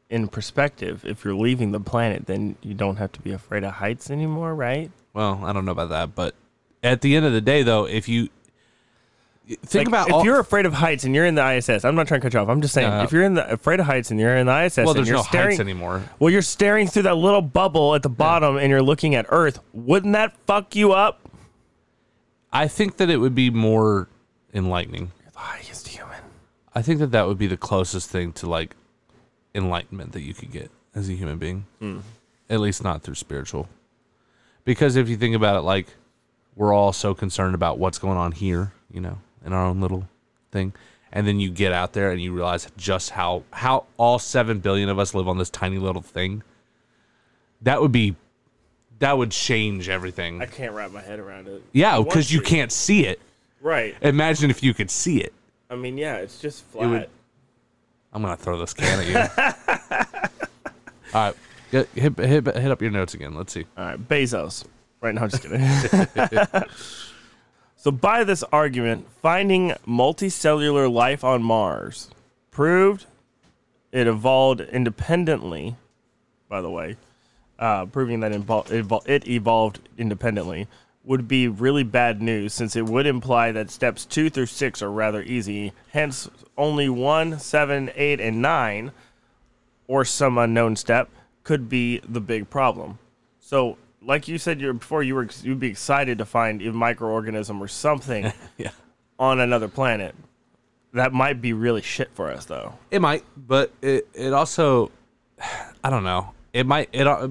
[0.09, 3.73] in perspective, if you're leaving the planet, then you don't have to be afraid of
[3.75, 4.91] heights anymore, right?
[5.13, 6.35] Well, I don't know about that, but
[6.83, 8.29] at the end of the day, though, if you
[9.49, 11.95] think Like, about if all, you're afraid of heights and you're in the ISS, I'm
[11.95, 12.49] not trying to cut you off.
[12.49, 13.05] I'm just saying, Yeah.
[13.05, 15.09] if you're in the afraid of heights and you're in the ISS, well, and there's
[15.09, 16.03] you're no staring, heights anymore.
[16.19, 19.61] Well, you're staring through that little bubble at the bottom, and you're looking at Earth.
[19.73, 21.21] Wouldn't that fuck you up?
[22.53, 24.09] I think that it would be more
[24.53, 25.13] enlightening.
[25.23, 26.17] You're the highest human.
[26.75, 28.75] I think that that would be the closest thing to like
[29.55, 31.67] enlightenment that you could get as a human being.
[31.79, 31.99] Hmm.
[32.51, 33.69] At least not through spiritual.
[34.65, 35.87] Because if you think about it, like
[36.57, 40.09] we're all so concerned about what's going on here, you know, in our own little
[40.51, 40.75] thing.
[41.13, 44.89] And then you get out there and you realize just how how all seven billion
[44.91, 46.43] of us live on this tiny little thing.
[47.63, 48.17] That would be
[48.99, 50.43] that would change everything.
[50.43, 51.63] I can't wrap my head around it.
[51.73, 53.21] yeah, because you can't see it.
[53.63, 53.95] Right.
[54.03, 55.33] Imagine if you could see it.
[55.71, 56.91] I mean, yeah, it's just flat.
[56.91, 57.09] would-
[58.13, 60.27] I'm gonna throw this can at you.
[61.15, 61.35] All right.
[61.71, 63.35] Get, hit, hit, hit up your notes again.
[63.35, 63.67] Let's see.
[63.77, 64.65] All right, Bezos.
[65.01, 65.61] Right now, I'm just kidding.
[67.77, 72.11] so, by this argument, finding multicellular life on Mars
[72.51, 73.07] proved
[73.93, 75.77] it evolved independently.
[76.49, 76.97] By the way,
[77.59, 80.67] uh, proving that it evolved independently
[81.05, 84.91] would be really bad news since it would imply that steps two through six are
[84.91, 85.73] rather easy.
[85.93, 88.91] Hence, only one, seven, eight, and nine,
[89.87, 91.09] or some unknown step,
[91.45, 92.99] could be the big problem.
[93.39, 97.61] So, like you said you before, you were you'd be excited to find a microorganism
[97.61, 98.71] or something Yeah.
[99.19, 100.15] on another planet.
[100.93, 102.73] That might be really shit for us, though.
[102.91, 104.91] It might, but it it also,
[105.85, 106.33] I don't know.
[106.53, 107.29] It might it uh,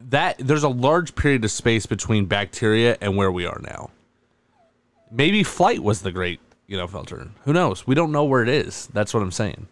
[0.00, 3.90] that there's a large period of space between bacteria and where we are now.
[5.10, 7.28] Maybe flight was the great you know filter.
[7.44, 7.86] Who knows?
[7.86, 8.88] We don't know where it is.
[8.92, 9.68] That's what I'm saying.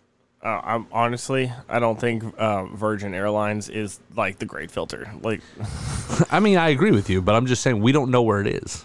[0.47, 5.11] Uh, I'm honestly, I don't think uh, Virgin Airlines is like the great filter.
[5.21, 5.41] Like,
[6.31, 8.47] I mean, I agree with you, but I'm just saying we don't know where it
[8.47, 8.85] is.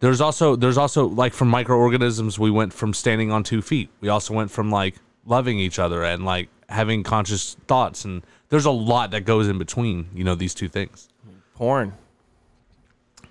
[0.00, 3.90] There's also there's also like from microorganisms we went from standing on two feet.
[4.00, 4.94] We also went from like
[5.26, 9.58] loving each other and like having conscious thoughts and there's a lot that goes in
[9.58, 11.10] between, you know, these two things.
[11.54, 11.92] porn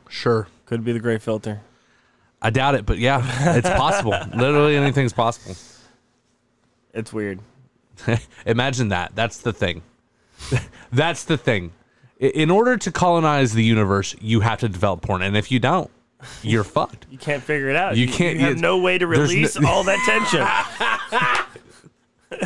[0.08, 0.48] Sure.
[0.68, 1.62] could be the great filter.
[2.44, 3.22] I doubt it, but yeah,
[3.58, 4.16] it's possible.
[4.36, 5.56] Literally anything's possible.
[6.94, 7.40] It's weird.
[8.46, 9.12] Imagine that.
[9.16, 9.82] That's the thing.
[10.92, 11.72] That's the thing.
[12.20, 15.90] In order to colonize the universe, you have to develop porn, and if you don't,
[16.44, 17.06] you're fucked.
[17.10, 17.98] You can't figure it out.
[17.98, 20.00] You can't- You have no way to there's no- release all that
[22.30, 22.40] tension.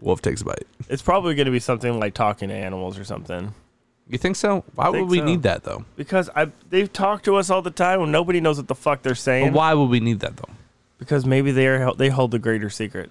[0.00, 0.64] Wolf takes a bite.
[0.88, 3.52] it's probably going to be something like talking to animals or something.
[4.08, 4.64] You think so?
[4.74, 5.24] Why would we so.
[5.24, 5.84] need that though?
[5.96, 9.02] Because I, they've talked to us all the time and nobody knows what the fuck
[9.02, 9.48] they're saying.
[9.52, 10.48] But why would we need that though?
[11.00, 13.10] Because maybe they are they hold the greater secret.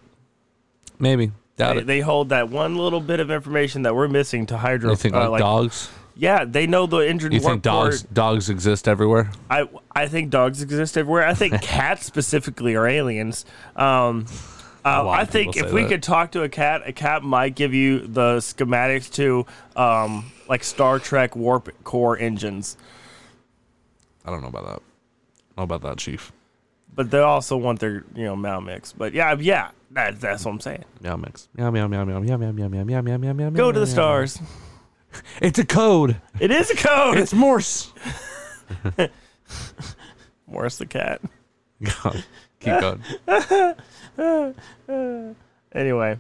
[0.97, 1.88] Maybe doubt They, it.
[1.88, 4.91] they hold that one little bit of information that we're missing to hydro.
[4.91, 5.89] You think uh, like, dogs?
[6.15, 7.32] Yeah, they know the engine.
[7.32, 9.32] You think dogs core- dogs exist everywhere?
[9.49, 11.25] I I think dogs exist everywhere.
[11.25, 13.43] I think cats specifically are aliens.
[13.75, 14.25] Um,
[14.86, 15.89] uh, I think if we that.
[15.89, 20.63] could talk to a cat, a cat might give you the schematics to um, like
[20.63, 22.78] Star Trek warp core engines.
[24.25, 24.69] I don't know about that.
[24.69, 26.32] I don't know about that, Chief.
[26.95, 28.93] But they also want their you know meow mix.
[28.93, 30.86] But yeah, yeah, that, that's what I'm saying.
[31.02, 31.47] Meow mix.
[31.56, 33.49] Meow meow meow meow meow meow meow meow meow meow meow meow.
[33.52, 34.39] Go to the stars.
[35.41, 36.17] It's a code.
[36.39, 37.17] It is a code.
[37.17, 37.91] It's Morse.
[40.47, 41.21] Morris the cat.
[42.60, 43.04] Keep going.
[45.71, 46.19] Anyway,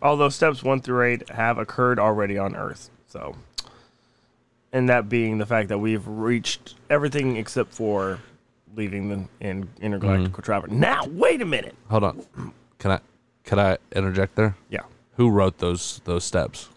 [0.00, 3.36] although steps one through eight have occurred already on Earth, so
[4.72, 8.18] and that being the fact that we've reached everything except for
[8.74, 10.72] leaving the in intergalactic travel.
[10.72, 11.74] Now, wait a minute.
[11.88, 12.52] Hold on.
[12.78, 13.00] Can I
[13.44, 14.56] can I interject there?
[14.70, 14.82] Yeah,
[15.16, 16.68] Who wrote those those steps?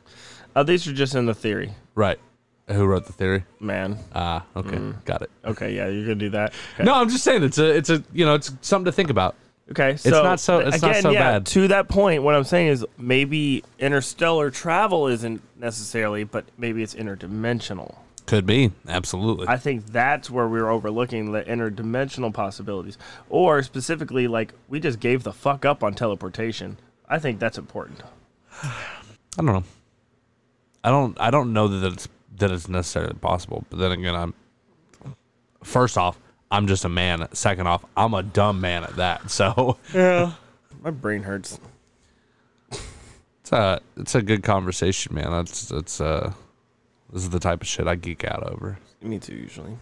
[0.55, 2.19] uh, these are just in the theory, Right.
[2.67, 3.43] Who wrote the theory?
[3.59, 3.99] man.
[4.13, 5.29] Ah, okay, got it.
[5.45, 6.53] Okay, yeah, you're gonna do that.
[6.73, 6.83] Okay.
[6.85, 9.35] No, I'm just saying it's a it's a you know it's something to think about.
[9.71, 11.45] Okay, so not so- it's not so yeah, bad.
[11.47, 16.93] To that point, what I'm saying is maybe interstellar travel isn't necessarily, but maybe it's
[16.95, 17.95] interdimensional.
[18.25, 19.47] Could be absolutely.
[19.47, 22.97] I think that's where we were overlooking the interdimensional possibilities,
[23.29, 26.77] or specifically, like we just gave the fuck up on teleportation.
[27.07, 28.01] I think that's important.
[28.63, 28.73] I
[29.37, 29.63] don't know.
[30.83, 32.07] I don't I don't know that it's
[32.37, 33.65] that it's necessarily possible.
[33.69, 34.33] But then again, I'm
[35.63, 37.27] first off, I'm just a man.
[37.33, 39.29] Second off, I'm a dumb man at that.
[39.29, 40.33] So Yeah,
[40.83, 41.59] my brain hurts.
[42.71, 45.29] it's a it's a good conversation, man.
[45.29, 46.33] That's it's uh
[47.11, 48.77] this is the type of shit I geek out over.
[49.01, 49.77] Me too, usually.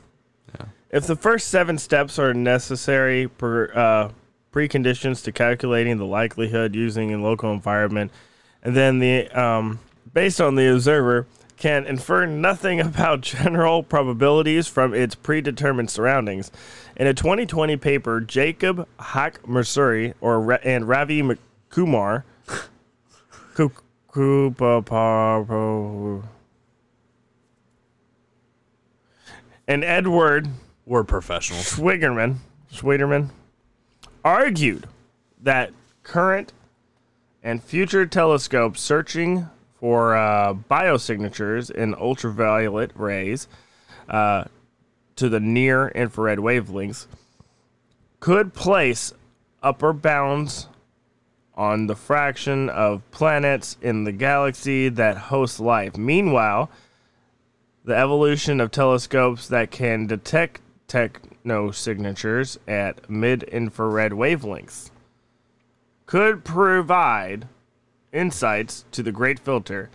[0.56, 0.66] Yeah.
[0.92, 4.10] If the first seven steps are necessary per, uh,
[4.52, 8.12] preconditions to calculating the likelihood using a local environment,
[8.62, 9.80] and then the um,
[10.14, 11.26] based on the observer
[11.58, 16.52] can infer nothing about general probabilities from its predetermined surroundings.
[16.96, 22.26] In a 2020 paper, Jacob Hack Mersuri or and Ravi M- Kumar
[29.68, 30.48] and Edward
[30.86, 31.66] We're professionals.
[31.66, 32.38] Schwigerman,
[32.72, 33.30] Schwiderman
[34.24, 34.88] argued
[35.42, 35.72] that
[36.04, 36.54] current
[37.42, 43.48] and future telescopes searching for uh, biosignatures in ultraviolet rays
[44.08, 44.46] uh,
[45.16, 47.06] to the near infrared wavelengths
[48.20, 49.14] could place
[49.62, 50.68] upper bounds
[51.56, 55.98] on the fraction of planets in the galaxy that host life.
[55.98, 56.72] Meanwhile,
[57.84, 64.90] the evolution of telescopes that can detect technosignatures at mid infrared wavelengths
[66.06, 67.48] could provide
[68.12, 69.90] insights to the Great Filter.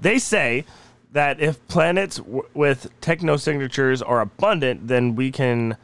[0.00, 0.64] They say
[1.12, 5.76] that if planets w- with technosignatures are abundant, then we can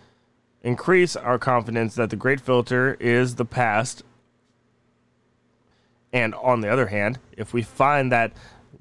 [0.62, 4.02] increase our confidence that the Great Filter is the past.
[6.12, 8.32] And on the other hand, if we find that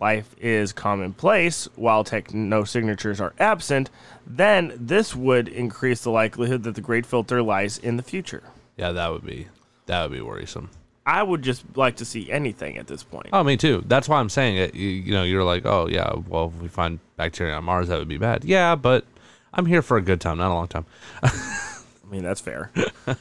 [0.01, 3.89] life is commonplace while techno signatures are absent,
[4.25, 8.43] then this would increase the likelihood that the Great Filter lies in the future.
[8.75, 9.47] Yeah, that would be
[9.85, 10.69] that would be worrisome.
[11.05, 13.29] I would just like to see anything at this point.
[13.33, 13.83] Oh, me too.
[13.87, 14.75] That's why I'm saying it.
[14.75, 17.99] You, you know, you're like, oh yeah, well, if we find bacteria on Mars, that
[17.99, 18.43] would be bad.
[18.43, 19.05] Yeah, but
[19.53, 20.85] I'm here for a good time, not a long time.
[21.23, 22.71] I mean, that's fair.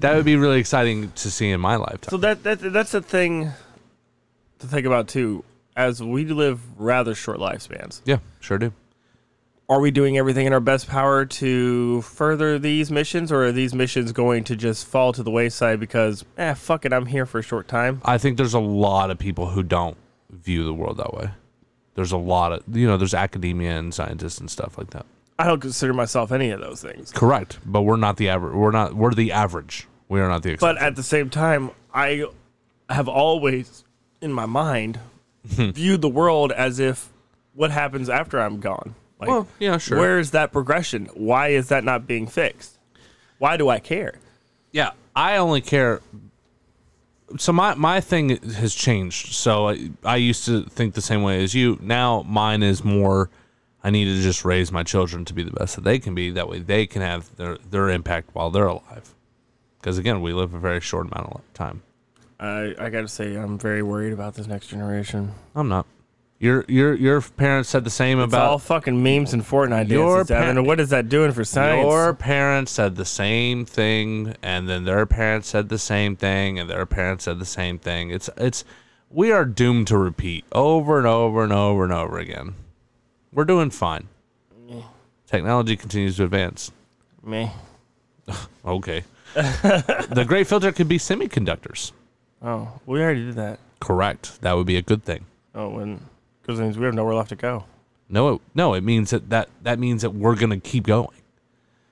[0.00, 2.10] That would be really exciting to see in my lifetime.
[2.10, 3.50] so that, that that's the thing
[4.60, 5.44] to think about too.
[5.78, 8.72] As we live rather short lifespans, yeah, sure do.
[9.68, 13.72] are we doing everything in our best power to further these missions, or are these
[13.72, 17.38] missions going to just fall to the wayside because, eh, fuck it, I'm here for
[17.38, 18.02] a short time?
[18.04, 19.96] I think there's a lot of people who don't
[20.30, 21.30] view the world that way.
[21.94, 25.06] There's a lot of you know, there's academia and scientists and stuff like that.
[25.38, 27.12] I don't consider myself any of those things.
[27.12, 28.52] Correct, but we're not the average.
[28.52, 28.94] We're not.
[28.94, 29.86] We're the average.
[30.08, 30.74] We are not the exception.
[30.74, 32.24] But at the same time, I
[32.90, 33.84] have always,
[34.20, 34.98] in my mind,
[35.72, 37.08] viewed the world as if
[37.54, 38.94] what happens after I'm gone.
[39.20, 39.98] Like, Well, yeah, sure.
[39.98, 41.06] Where is that progression?
[41.14, 42.78] Why is that not being fixed?
[43.38, 44.14] Why do I care?
[44.72, 46.00] yeah, I only care.
[47.36, 49.34] So my my thing has changed.
[49.34, 51.78] So I, I used to think the same way as you.
[51.80, 53.30] Now mine is more.
[53.82, 56.30] I need to just raise my children to be the best that they can be.
[56.30, 59.14] That way they can have their their impact while they're alive.
[59.80, 61.82] Because again, we live a very short amount of time.
[62.40, 65.32] I I got to say, I'm very worried about this next generation.
[65.54, 65.86] I'm not.
[66.40, 70.22] Your your your parents said the same It's about all fucking memes and Fortnite Your
[70.22, 71.82] dances, pa- what is that doing for science?
[71.82, 76.70] Your parents said the same thing, and then their parents said the same thing, and
[76.70, 78.10] their parents said the same thing.
[78.10, 78.64] It's it's
[79.10, 82.54] we are doomed to repeat over and over and over and over again.
[83.32, 84.06] We're doing fine.
[85.26, 86.72] Technology continues to advance.
[87.22, 87.50] Me.
[88.64, 89.04] Okay.
[89.34, 91.92] the great filter could be semiconductors.
[92.42, 93.58] Oh, we already did that.
[93.80, 94.40] Correct.
[94.42, 95.26] That would be a good thing.
[95.54, 96.00] Oh, when
[96.42, 97.64] because it means we have nowhere left to go.
[98.08, 101.16] No, it, no, it means that, that that means that we're gonna keep going.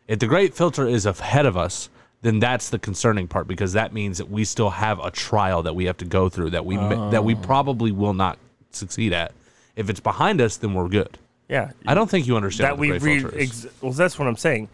[0.09, 1.89] If the great filter is ahead of us,
[2.23, 5.75] then that's the concerning part because that means that we still have a trial that
[5.75, 7.39] we have to go through that we ma- that we oh.
[7.39, 8.39] probably will not
[8.71, 9.33] succeed at.
[9.75, 11.19] If it's behind us, then we're good.
[11.49, 13.67] Yeah, I don't think you understand that what we the re- filter is.
[13.67, 14.69] ex- well that's what i'm saying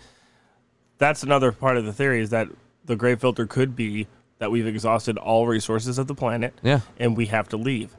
[0.96, 2.48] that's another part of the theory is that
[2.84, 4.06] the great filter could be
[4.42, 7.96] that we've exhausted all resources of the planet yeah, and we have to leave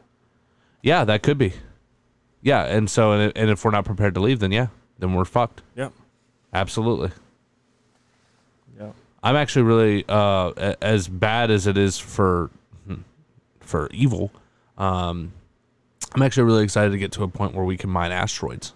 [0.84, 1.54] yeah, that could be.
[2.42, 4.68] Yeah, and so and, and if we're not prepared to leave, then yeah,
[5.00, 5.64] then we're fucked.
[5.76, 5.94] yep
[6.54, 7.10] Absolutely.
[8.78, 8.92] Yeah.
[9.24, 12.52] I'm actually really uh, as bad as it is for
[13.62, 14.30] for evil.
[14.78, 15.32] Um,
[16.14, 18.74] I'm actually really excited to get to a point where we can mine asteroids.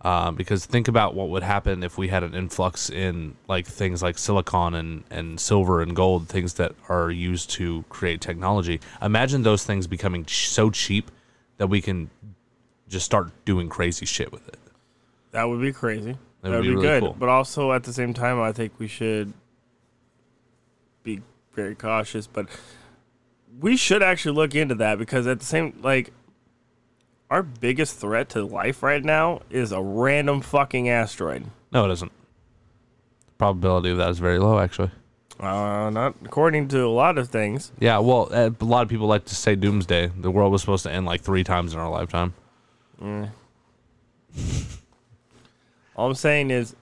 [0.00, 4.00] Uh, because think about what would happen if we had an influx in like things
[4.00, 8.80] like silicon and, and silver and gold, things that are used to create technology.
[9.02, 11.10] Imagine those things becoming ch- so cheap
[11.56, 12.10] that we can
[12.88, 14.58] just start doing crazy shit with it.
[15.32, 17.16] that would be crazy that, would would be be, really good cool.
[17.18, 19.32] but also at the same time i think we should
[21.02, 21.20] be
[21.52, 22.46] very cautious but
[23.60, 26.12] we should actually look into that because at the same like
[27.30, 32.12] our biggest threat to life right now is a random fucking asteroid No, it isn't.
[33.36, 34.90] Probability of that is very low, actually.
[35.38, 37.70] Uh, not according to a lot of things.
[37.78, 40.10] Yeah, well, uh, a lot of people like to say doomsday.
[40.16, 42.34] The world was supposed to end like three times in our lifetime.
[45.96, 46.74] All I'm saying is,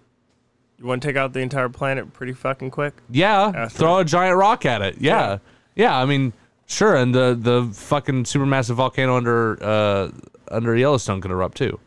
[0.79, 2.95] you want to take out the entire planet pretty fucking quick.
[3.11, 3.73] Yeah, Asteroid.
[3.73, 4.97] throw a giant rock at it.
[5.01, 5.39] Yeah.
[5.75, 6.33] yeah, I mean,
[6.67, 10.11] sure, and the the fucking supermassive volcano under uh
[10.51, 11.79] under Yellowstone can erupt too.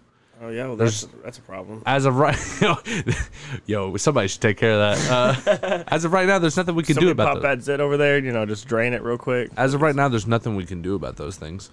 [0.41, 1.83] Oh yeah, well, There's- that's that's a problem.
[1.85, 2.37] As of right,
[3.65, 5.11] yo, somebody should take care of that.
[5.11, 7.57] Uh, as of right now, there's nothing we can do Somebody about pop that.
[7.57, 8.19] that zit over there.
[8.19, 9.49] You know, just drain it real quick.
[9.57, 11.69] As of right now, there's nothing we can do about those things.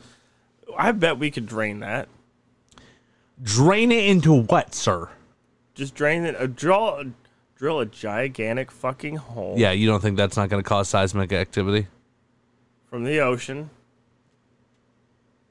[0.76, 2.08] I bet we could drain that.
[3.42, 5.10] Drain it into what, sir?
[5.74, 6.34] Just drain it.
[6.34, 7.04] Uh, draw,
[7.56, 9.54] drill a gigantic fucking hole.
[9.56, 11.86] Yeah, you don't think that's not going to cause seismic activity?
[12.90, 13.70] From the ocean.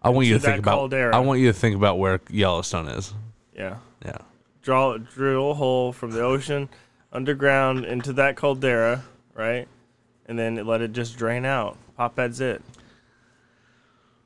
[0.06, 0.76] I want you to think about.
[0.78, 1.16] caldera.
[1.16, 3.14] I want you to think about where Yellowstone is.
[3.56, 3.78] Yeah.
[4.06, 4.18] Yeah.
[4.62, 6.70] Draw, drill a hole from the ocean
[7.12, 9.04] underground into that caldera,
[9.34, 9.68] right?
[10.28, 11.78] And then let it just drain out.
[11.98, 12.62] Pop that it.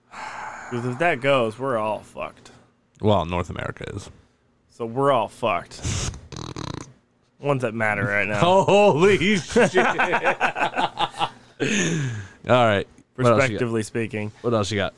[0.10, 2.52] Because if that goes, we're all fucked.
[3.02, 4.10] Well, North America is.
[4.70, 6.12] So we're all fucked.
[7.40, 8.40] Ones that matter right now.
[8.64, 9.78] Holy shit!
[9.78, 9.88] All
[12.48, 12.88] right.
[13.16, 13.38] What else, you got?
[13.40, 14.94] Perspectively speaking, what else you got?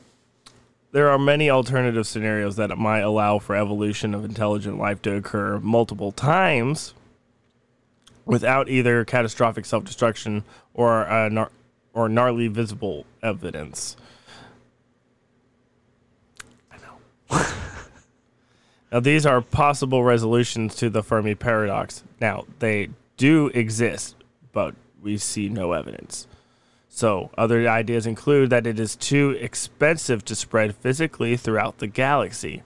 [0.92, 5.58] There are many alternative scenarios that might allow for evolution of intelligent life to occur
[5.58, 6.94] multiple times
[8.26, 11.48] without either catastrophic self-destruction or uh,
[11.94, 13.96] or gnarly visible evidence.
[16.70, 17.46] I know.
[18.92, 22.04] now these are possible resolutions to the Fermi paradox.
[22.20, 24.16] Now they do exist,
[24.52, 26.26] but we see no evidence.
[26.94, 32.62] So, other ideas include that it is too expensive to spread physically throughout the galaxy.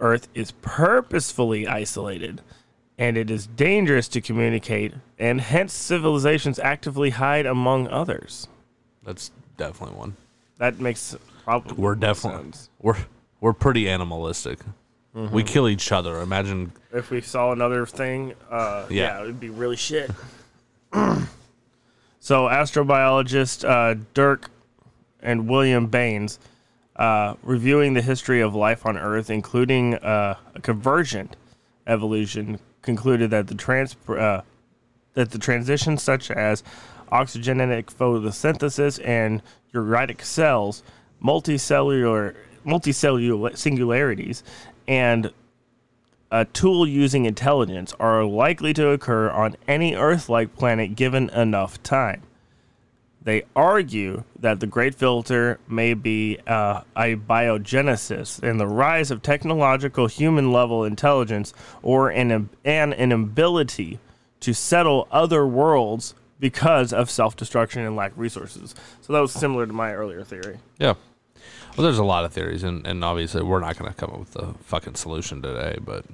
[0.00, 2.40] Earth is purposefully isolated,
[2.98, 8.48] and it is dangerous to communicate, and hence civilizations actively hide among others.
[9.04, 10.16] That's definitely one.
[10.58, 12.68] That makes probably We're definitely sense.
[12.80, 12.98] we're
[13.40, 14.58] we're pretty animalistic.
[15.14, 16.20] We kill each other.
[16.20, 19.18] Imagine If we saw another thing, uh, yeah.
[19.18, 19.22] Yeah.
[19.22, 20.10] it would be really shit.
[22.28, 24.50] so, astrobiologist uh, Dirk
[25.22, 26.38] and William Bains,
[26.96, 31.36] uh, reviewing the history of life on Earth, including uh, a convergent
[31.86, 34.42] evolution, concluded that the trans uh,
[35.14, 36.62] that the transitions such as
[37.10, 40.82] oxygenic photosynthesis and uritic cells,
[41.24, 42.34] multicellular
[42.66, 44.44] multicellular singularities,
[44.86, 45.32] and
[46.30, 51.82] a tool using intelligence are likely to occur on any Earth like planet given enough
[51.82, 52.22] time.
[53.22, 60.06] They argue that the Great Filter may be uh, abiogenesis and the rise of technological
[60.06, 61.52] human level intelligence
[61.82, 63.98] or an, an inability
[64.40, 68.74] to settle other worlds because of self destruction and lack of resources.
[69.00, 70.58] So that was similar to my earlier theory.
[70.78, 70.94] Yeah.
[71.78, 74.18] Well, there's a lot of theories, and, and obviously we're not going to come up
[74.18, 75.78] with a fucking solution today.
[75.80, 76.06] But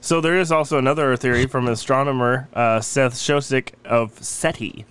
[0.00, 4.84] So there is also another theory from astronomer uh, Seth Shostak of SETI.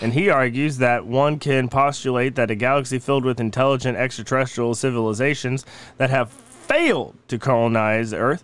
[0.00, 5.64] And he argues that one can postulate that a galaxy filled with intelligent extraterrestrial civilizations
[5.98, 8.42] that have failed to colonize Earth.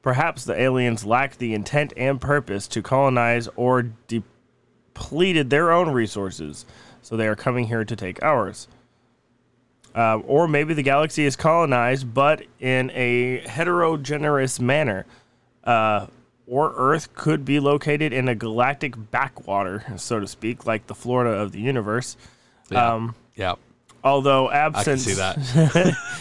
[0.00, 6.64] Perhaps the aliens lack the intent and purpose to colonize or depleted their own resources,
[7.02, 8.66] so they are coming here to take ours.
[9.94, 15.06] Um, or maybe the galaxy is colonized, but in a heterogeneous manner.
[15.62, 16.06] Uh,
[16.46, 21.30] or Earth could be located in a galactic backwater, so to speak, like the Florida
[21.40, 22.16] of the universe.
[22.70, 23.54] yeah, Um, yeah,
[24.02, 25.38] although I can see that.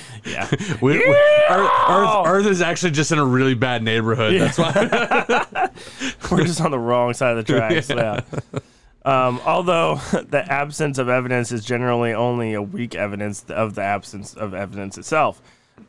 [0.25, 0.47] yeah,
[0.81, 1.03] We, we-
[1.49, 4.39] Earth, Earth, Earth is actually just in a really bad neighborhood.
[4.39, 5.69] That's why.
[6.31, 7.89] we're just on the wrong side of the tracks.
[7.89, 8.21] yeah.
[9.05, 9.95] Um, although
[10.29, 14.97] the absence of evidence is generally only a weak evidence of the absence of evidence
[14.97, 15.41] itself.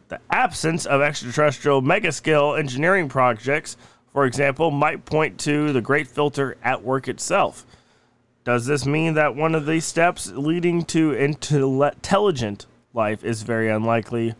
[0.08, 3.76] The absence of extraterrestrial megascale engineering projects,
[4.12, 7.66] for example, might point to the Great Filter at work itself.
[8.44, 14.34] Does this mean that one of these steps leading to intelligent life is very unlikely,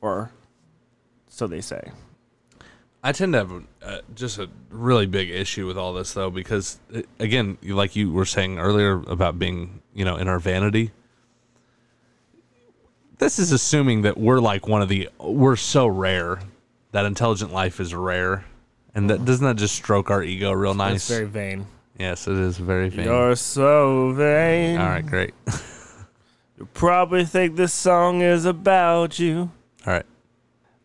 [0.00, 0.30] or
[1.28, 1.90] so they say?
[3.02, 6.78] I tend to have uh, just a really big issue with all this, though, because
[6.94, 10.90] uh, again, like you were saying earlier about being, you know, in our vanity.
[13.18, 16.40] This is assuming that we're like one of the we're so rare
[16.92, 18.44] that intelligent life is rare,
[18.94, 20.96] and that doesn't that just stroke our ego real nice?
[20.96, 21.66] It's very vain.
[21.98, 23.04] yes, it is very vain.
[23.06, 24.78] You're so vain.
[24.78, 25.34] All right, great.
[26.58, 29.50] You probably think this song is about you.
[29.86, 30.04] all right,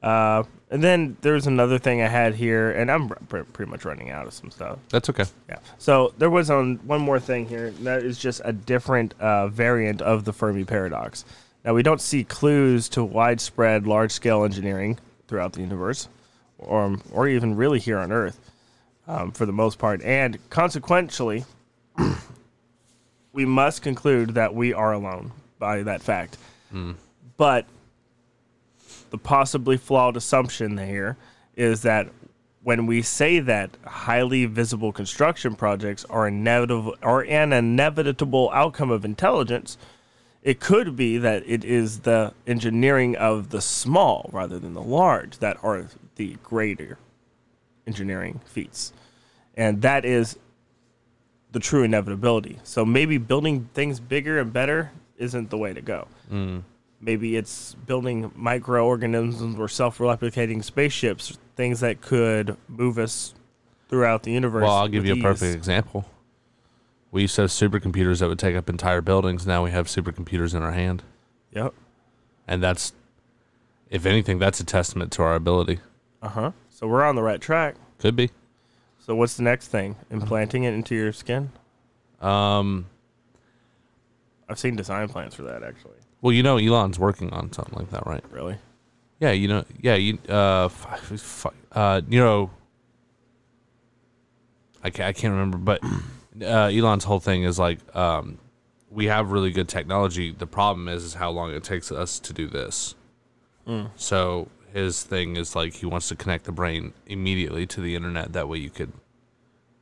[0.01, 4.09] Uh, and then there's another thing I had here, and I'm pr- pretty much running
[4.09, 4.80] out of some stuff.
[4.89, 5.26] that's okay.
[5.49, 5.57] Yeah.
[5.78, 7.68] So there was on one more thing here.
[7.68, 11.24] and That is just a different uh, variant of the Fermi paradox.
[11.63, 16.07] Now we don't see clues to widespread, large-scale engineering throughout the universe,
[16.57, 18.39] or or even really here on Earth,
[19.07, 20.01] um, for the most part.
[20.03, 21.45] And consequentially,
[23.34, 26.38] we must conclude that we are alone by that fact.
[27.38, 27.66] But
[29.10, 31.18] the possibly flawed assumption here
[31.56, 32.08] is that
[32.64, 39.06] when we say that highly visible construction projects are inevitable are an inevitable outcome of
[39.06, 39.78] intelligence,
[40.41, 45.38] it could be that it is the engineering of the small rather than the large
[45.39, 46.97] that are the greater
[47.86, 48.93] engineering feats.
[49.56, 50.38] And that is
[51.51, 52.60] the true inevitability.
[52.64, 56.08] So maybe building things bigger and better isn't the way to go.
[56.32, 56.64] Mm.
[57.06, 63.36] Maybe it's building microorganisms or self-replicating spaceships, things that could move us
[63.89, 64.64] throughout the universe.
[64.64, 66.06] Well, I'll give you a perfect example.
[67.12, 69.45] We used to have supercomputers that would take up entire buildings.
[69.45, 71.03] Now we have supercomputers in our hand,
[71.51, 71.76] Yep.
[72.47, 72.91] and that's,
[73.91, 75.82] if anything, that's a testament to our ability.
[76.24, 76.51] Uh huh.
[76.72, 77.76] So we're on the right track.
[77.99, 78.32] Could be.
[78.97, 79.95] So what's the next thing?
[80.10, 81.51] Implanting it into your skin?
[82.20, 82.88] Um,
[84.49, 85.93] I've seen design plans for that actually.
[86.26, 88.23] Well, you know, Elon's working on something like that, right?
[88.32, 88.57] Really?
[89.19, 92.49] Yeah, you know, yeah, you uh, f- f- uh, Nero.
[94.84, 95.82] I can't, I can't remember, but
[96.41, 98.39] uh, Elon's whole thing is like, um,
[98.89, 100.32] we have really good technology.
[100.32, 102.95] The problem is, is how long it takes us to do this.
[103.95, 108.34] So his thing is like he wants to connect the brain immediately to the internet.
[108.34, 108.93] That way, you could,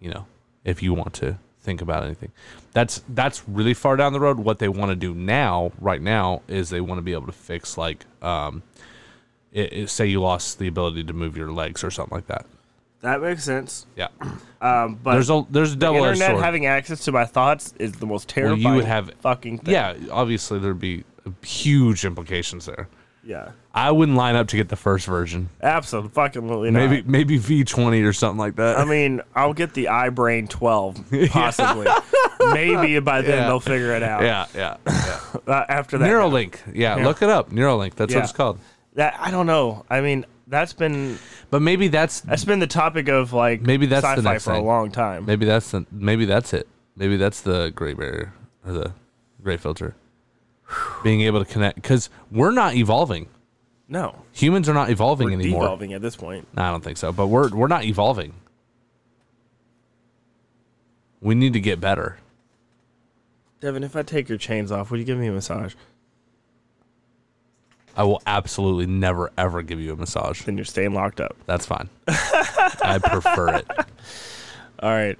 [0.01, 0.25] you know,
[0.65, 2.33] if you want to think about anything,
[2.73, 4.39] that's that's really far down the road.
[4.39, 7.31] What they want to do now, right now, is they want to be able to
[7.31, 8.05] fix like.
[8.21, 8.63] Um,
[9.51, 12.47] it, it, say you lost the ability to move your legs or something like that.
[13.01, 13.85] That makes sense.
[13.95, 14.07] Yeah,
[14.61, 16.43] Um, but there's a there's a double internet sword.
[16.43, 18.61] having access to my thoughts is the most Well, terrifying.
[18.61, 19.73] you would have fucking thing.
[19.73, 19.93] yeah.
[20.11, 21.03] Obviously, there'd be
[21.43, 22.87] huge implications there.
[23.25, 23.51] Yeah.
[23.73, 25.49] I wouldn't line up to get the first version.
[25.61, 26.89] Absolutely not.
[26.89, 28.77] Maybe maybe V twenty or something like that.
[28.77, 31.87] I mean, I'll get the iBrain 12 possibly.
[32.51, 33.47] Maybe by then Yeah.
[33.47, 34.21] they'll figure it out.
[34.23, 35.19] yeah, yeah, yeah.
[35.47, 36.55] Uh, after that, Neuralink.
[36.73, 37.05] Yeah, Yeah.
[37.05, 37.49] look it up.
[37.49, 37.95] Neuralink.
[37.95, 38.59] That's what it's called.
[38.93, 39.85] that I don't know.
[39.89, 41.17] I mean, that's been
[41.49, 44.53] But maybe that's that's been the topic of like Maybe that's the sci-fi next for
[44.53, 45.25] a long time.
[45.25, 46.67] maybe that's the, maybe that's it.
[46.95, 48.33] Maybe that's the gray barrier
[48.65, 48.93] or the
[49.41, 49.95] gray filter.
[51.03, 53.27] Being able to connect because we're not evolving.
[53.89, 55.61] No, Humans are not evolving we're anymore.
[55.63, 56.47] devolving at this point.
[56.55, 57.11] No, I don't think so.
[57.11, 58.33] But we're we're not evolving.
[61.21, 62.17] We need to get better.
[63.61, 65.73] Devin, if I take your chains off, would you give me a massage?
[67.95, 70.41] I will absolutely never ever give you a massage.
[70.41, 71.35] Then you're staying locked up.
[71.45, 71.89] That's fine.
[72.07, 73.67] I prefer it.
[74.79, 75.17] All right.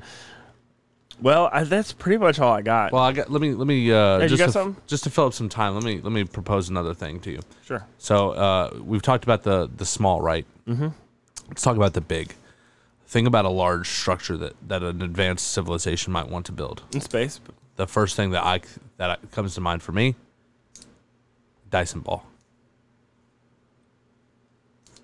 [1.23, 2.91] Well, I, that's pretty much all I got.
[2.91, 3.31] Well, I got.
[3.31, 4.83] Let me let me uh, you just got to, something?
[4.87, 5.73] just to fill up some time.
[5.73, 7.39] Let me let me propose another thing to you.
[7.65, 7.85] sure.
[7.97, 10.45] So uh, we've talked about the the small, right?
[10.67, 10.89] Mm-hmm.
[11.47, 12.35] Let's talk about the big.
[13.07, 16.83] Think about a large structure that that an advanced civilization might want to build.
[16.93, 17.39] In space.
[17.77, 18.59] The first thing that I
[18.97, 20.15] that I- comes to mind for me,
[21.69, 22.25] Dyson ball.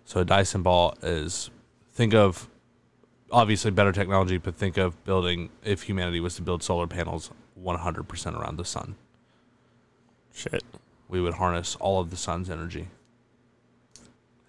[0.03, 1.49] So a Dyson ball is
[1.93, 2.49] think of
[3.31, 8.39] obviously better technology, but think of building if humanity was to build solar panels 100%
[8.39, 8.95] around the sun.
[10.33, 10.63] Shit.
[11.09, 12.87] we would harness all of the sun's energy.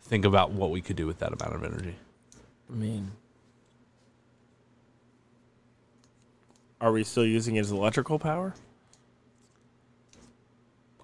[0.02, 1.96] Think about what we could do with that amount of energy.
[2.70, 3.12] I mean,
[6.80, 8.54] are we still using it as electrical power,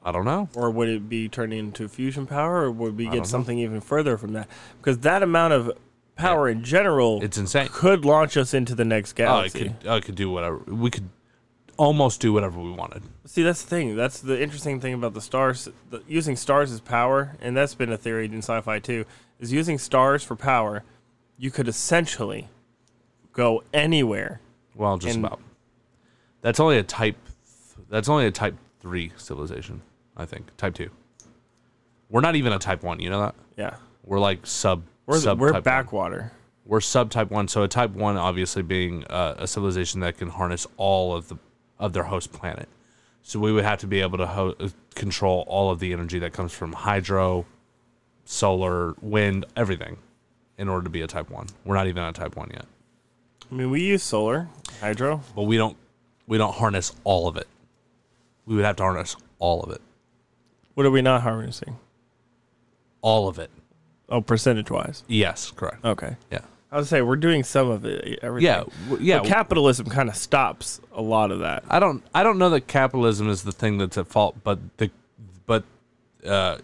[0.05, 0.49] I don't know.
[0.55, 3.21] or would it be turning into fusion power, or would we don't know.
[3.21, 4.49] get something even further from that?
[4.79, 5.73] Because that amount of
[6.17, 7.69] power in general It's insane.
[7.69, 9.59] could launch us into the next Oh, it galaxy.
[9.61, 10.59] could, oh, it could do whatever.
[10.67, 11.09] We could
[11.77, 13.03] almost do whatever we wanted.
[13.27, 13.97] See, that's the thing.
[13.97, 15.69] That's the interesting thing about the stars.
[15.91, 19.05] The, using stars as power, and that's been a theory in sci-fi too,
[19.39, 20.83] is using stars for power.
[21.39, 22.49] You could essentially
[23.33, 24.41] go anywhere.
[24.75, 25.41] Well, just And- about.
[26.41, 27.17] That's only a type.
[27.91, 29.83] That's only a type three civilization.
[30.17, 30.91] I think type two.
[32.09, 33.01] We're not even a type one.
[33.01, 33.35] You know that?
[33.57, 34.85] Yeah, We're like sub.
[35.07, 35.63] We're sub we're type one.
[35.63, 36.33] backwater.
[36.65, 37.47] We're sub type one.
[37.49, 41.37] So a type one, obviously, being uh, a civilization that can harness all of the
[41.79, 42.69] of their host planet.
[43.23, 46.19] So we would have to be able to ho- uh, control all of the energy
[46.21, 47.45] that comes from hydro,
[48.25, 49.97] solar, wind, everything,
[50.59, 51.47] in order to be a type one.
[51.65, 52.65] We're not even a type one yet,
[53.51, 54.49] I mean, we use solar,
[54.81, 55.23] hydro.
[55.35, 55.77] but we don't
[56.27, 57.47] we don't harness all of it.
[58.47, 59.81] We would have to harness all of it,
[60.75, 61.77] What are we not harnessing?
[63.03, 63.51] all of it.
[64.09, 65.03] Oh, percentage wise.
[65.09, 65.85] Yes, correct.
[65.85, 66.17] Okay.
[66.31, 66.41] Yeah,
[66.71, 68.19] I would say we're doing some of it.
[68.23, 68.47] Everything.
[68.47, 69.19] yeah, w- yeah.
[69.19, 71.65] But capitalism kind of stops a lot of that.
[71.69, 74.91] I don't I don't know that capitalism is the thing that's at fault, but the
[75.47, 75.65] but
[76.27, 76.59] uh,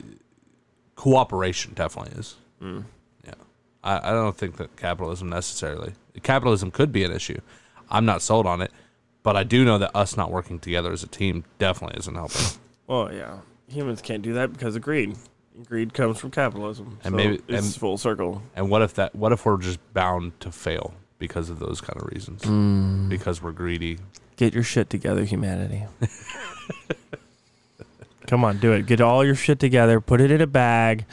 [0.96, 2.36] cooperation definitely is.
[2.60, 3.34] Yeah,
[3.82, 7.40] I, I don't think that capitalism necessarily capitalism could be an issue.
[7.90, 8.70] I'm not sold on it,
[9.24, 12.42] but I do know that us not working together as a team definitely isn't helping.
[12.86, 13.38] Well, yeah,
[13.68, 15.16] humans can't do that because of greed.
[15.68, 18.42] Greed comes from capitalism, And so maybe- it's and- full circle.
[18.56, 19.14] and what if that?
[19.14, 23.08] What if we're just bound to fail because of those kind of reasons?
[23.08, 23.98] Because we're greedy.
[24.36, 25.84] Get your shit together, humanity.
[28.26, 28.86] Come on, do it.
[28.86, 30.00] Get all your shit together.
[30.00, 31.04] Put it in a bag.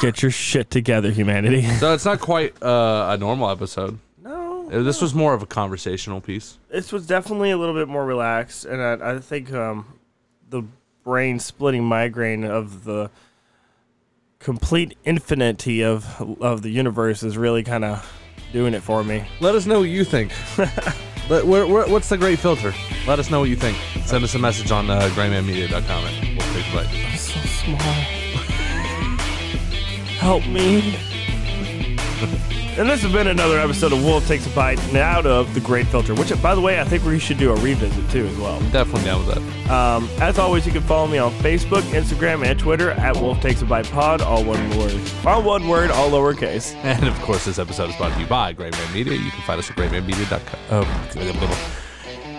[0.00, 1.62] Get your shit together, humanity.
[1.78, 3.98] So it's not quite uh, a normal episode.
[4.22, 6.58] No, Uh, This was more of a conversational piece.
[6.70, 9.98] this was definitely a little bit more relaxed, and I, I think um,
[10.50, 10.62] the
[11.02, 13.10] brain splitting migraine of the
[14.40, 18.10] complete infinity of of the universe is really kind of
[18.52, 19.24] doing it for me.
[19.40, 20.32] Let us know what you think.
[21.28, 22.74] Let, where, where, what's the great filter?
[23.06, 23.76] Let us know what you think.
[24.04, 26.88] Send us a message on uh, graymanmedia.com and we'll take play.
[27.06, 27.78] I'm so small.
[30.18, 30.98] Help me.
[32.80, 35.86] And this has been another episode of Wolf Takes a Bite out of The Great
[35.88, 38.58] Filter, which, by the way, I think we should do a revisit too as well.
[38.72, 39.70] Definitely down with that.
[39.70, 43.60] Um, as always, you can follow me on Facebook, Instagram, and Twitter at Wolf Takes
[43.60, 44.98] a Bite Pod, all one word.
[45.26, 46.74] All one word, all lowercase.
[46.76, 49.12] And of course, this episode is brought to you by Great Man Media.
[49.12, 50.58] You can find us at greatmanmedia.com.
[50.70, 51.76] Oh,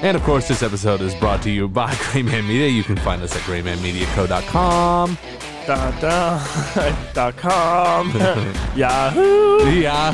[0.02, 2.68] and of course, this episode is brought to you by Great Man Media.
[2.68, 5.20] You can find us at greatmanmediaco.com.
[5.68, 8.12] Da, da, dot com.
[8.76, 9.70] Yahoo!
[9.70, 10.12] Yeah.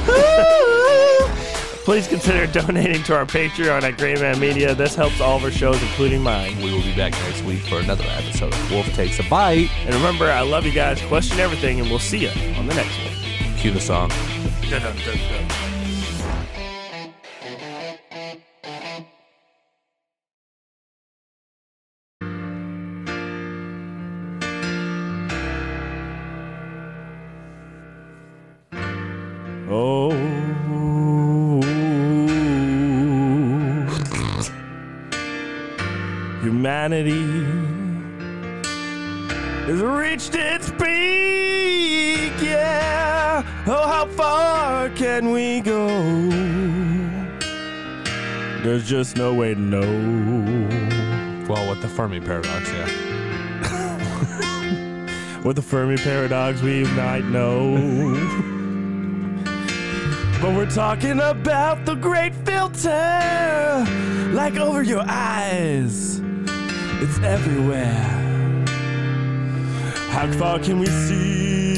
[1.86, 4.76] Please consider donating to our Patreon at Great Man Media.
[4.76, 6.58] This helps all of our shows, including mine.
[6.58, 9.70] we will be back next week for another episode of Wolf Takes a Bite.
[9.86, 11.02] And remember, I love you guys.
[11.04, 13.56] Question everything, and we'll see you on the next one.
[13.56, 14.10] Cue the song.
[14.70, 15.77] Dun, dun, dun,
[45.20, 45.88] can we go?
[48.62, 49.82] There's just no way to know.
[51.50, 52.86] Well, with the Fermi paradox, yeah.
[55.44, 57.78] With the Fermi paradox, we might know.
[60.40, 63.86] but we're talking about the great filter,
[64.34, 66.22] like over your eyes.
[67.02, 68.04] It's everywhere.
[70.12, 71.77] How far can we see?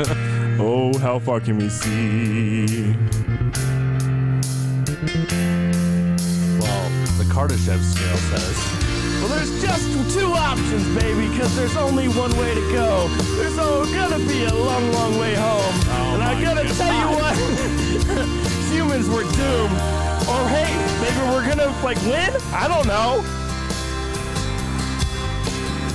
[0.62, 2.92] Oh, how far can we see?
[6.60, 6.84] well,
[7.16, 8.56] the Kardashev scale says.
[9.20, 13.08] Well, there's just two options, baby, because there's only one way to go.
[13.36, 15.74] There's oh, gonna be a long, long way home.
[15.88, 16.76] Oh and I gotta God.
[16.76, 17.36] tell you what,
[18.72, 19.76] humans were doomed.
[20.28, 20.68] Or hey,
[21.00, 22.36] maybe we're gonna like win?
[22.52, 23.24] I don't know.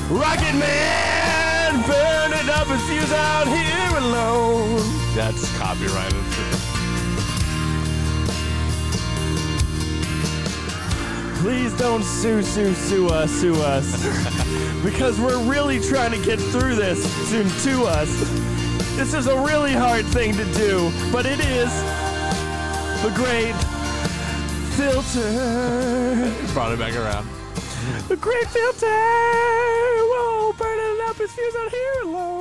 [0.09, 3.74] Rocket Man, burn it up and fuse out here
[4.05, 4.81] alone.
[5.15, 6.23] That's copyrighted.
[11.41, 14.03] Please don't sue, sue, sue us, sue us.
[14.83, 18.09] because we're really trying to get through this soon to us.
[18.95, 21.71] This is a really hard thing to do, but it is
[23.03, 23.55] the great
[24.75, 26.33] filter.
[26.53, 27.27] Brought it back around.
[28.07, 28.87] The great filter.
[28.87, 32.34] Whoa, burn it up, it's fused out here alone.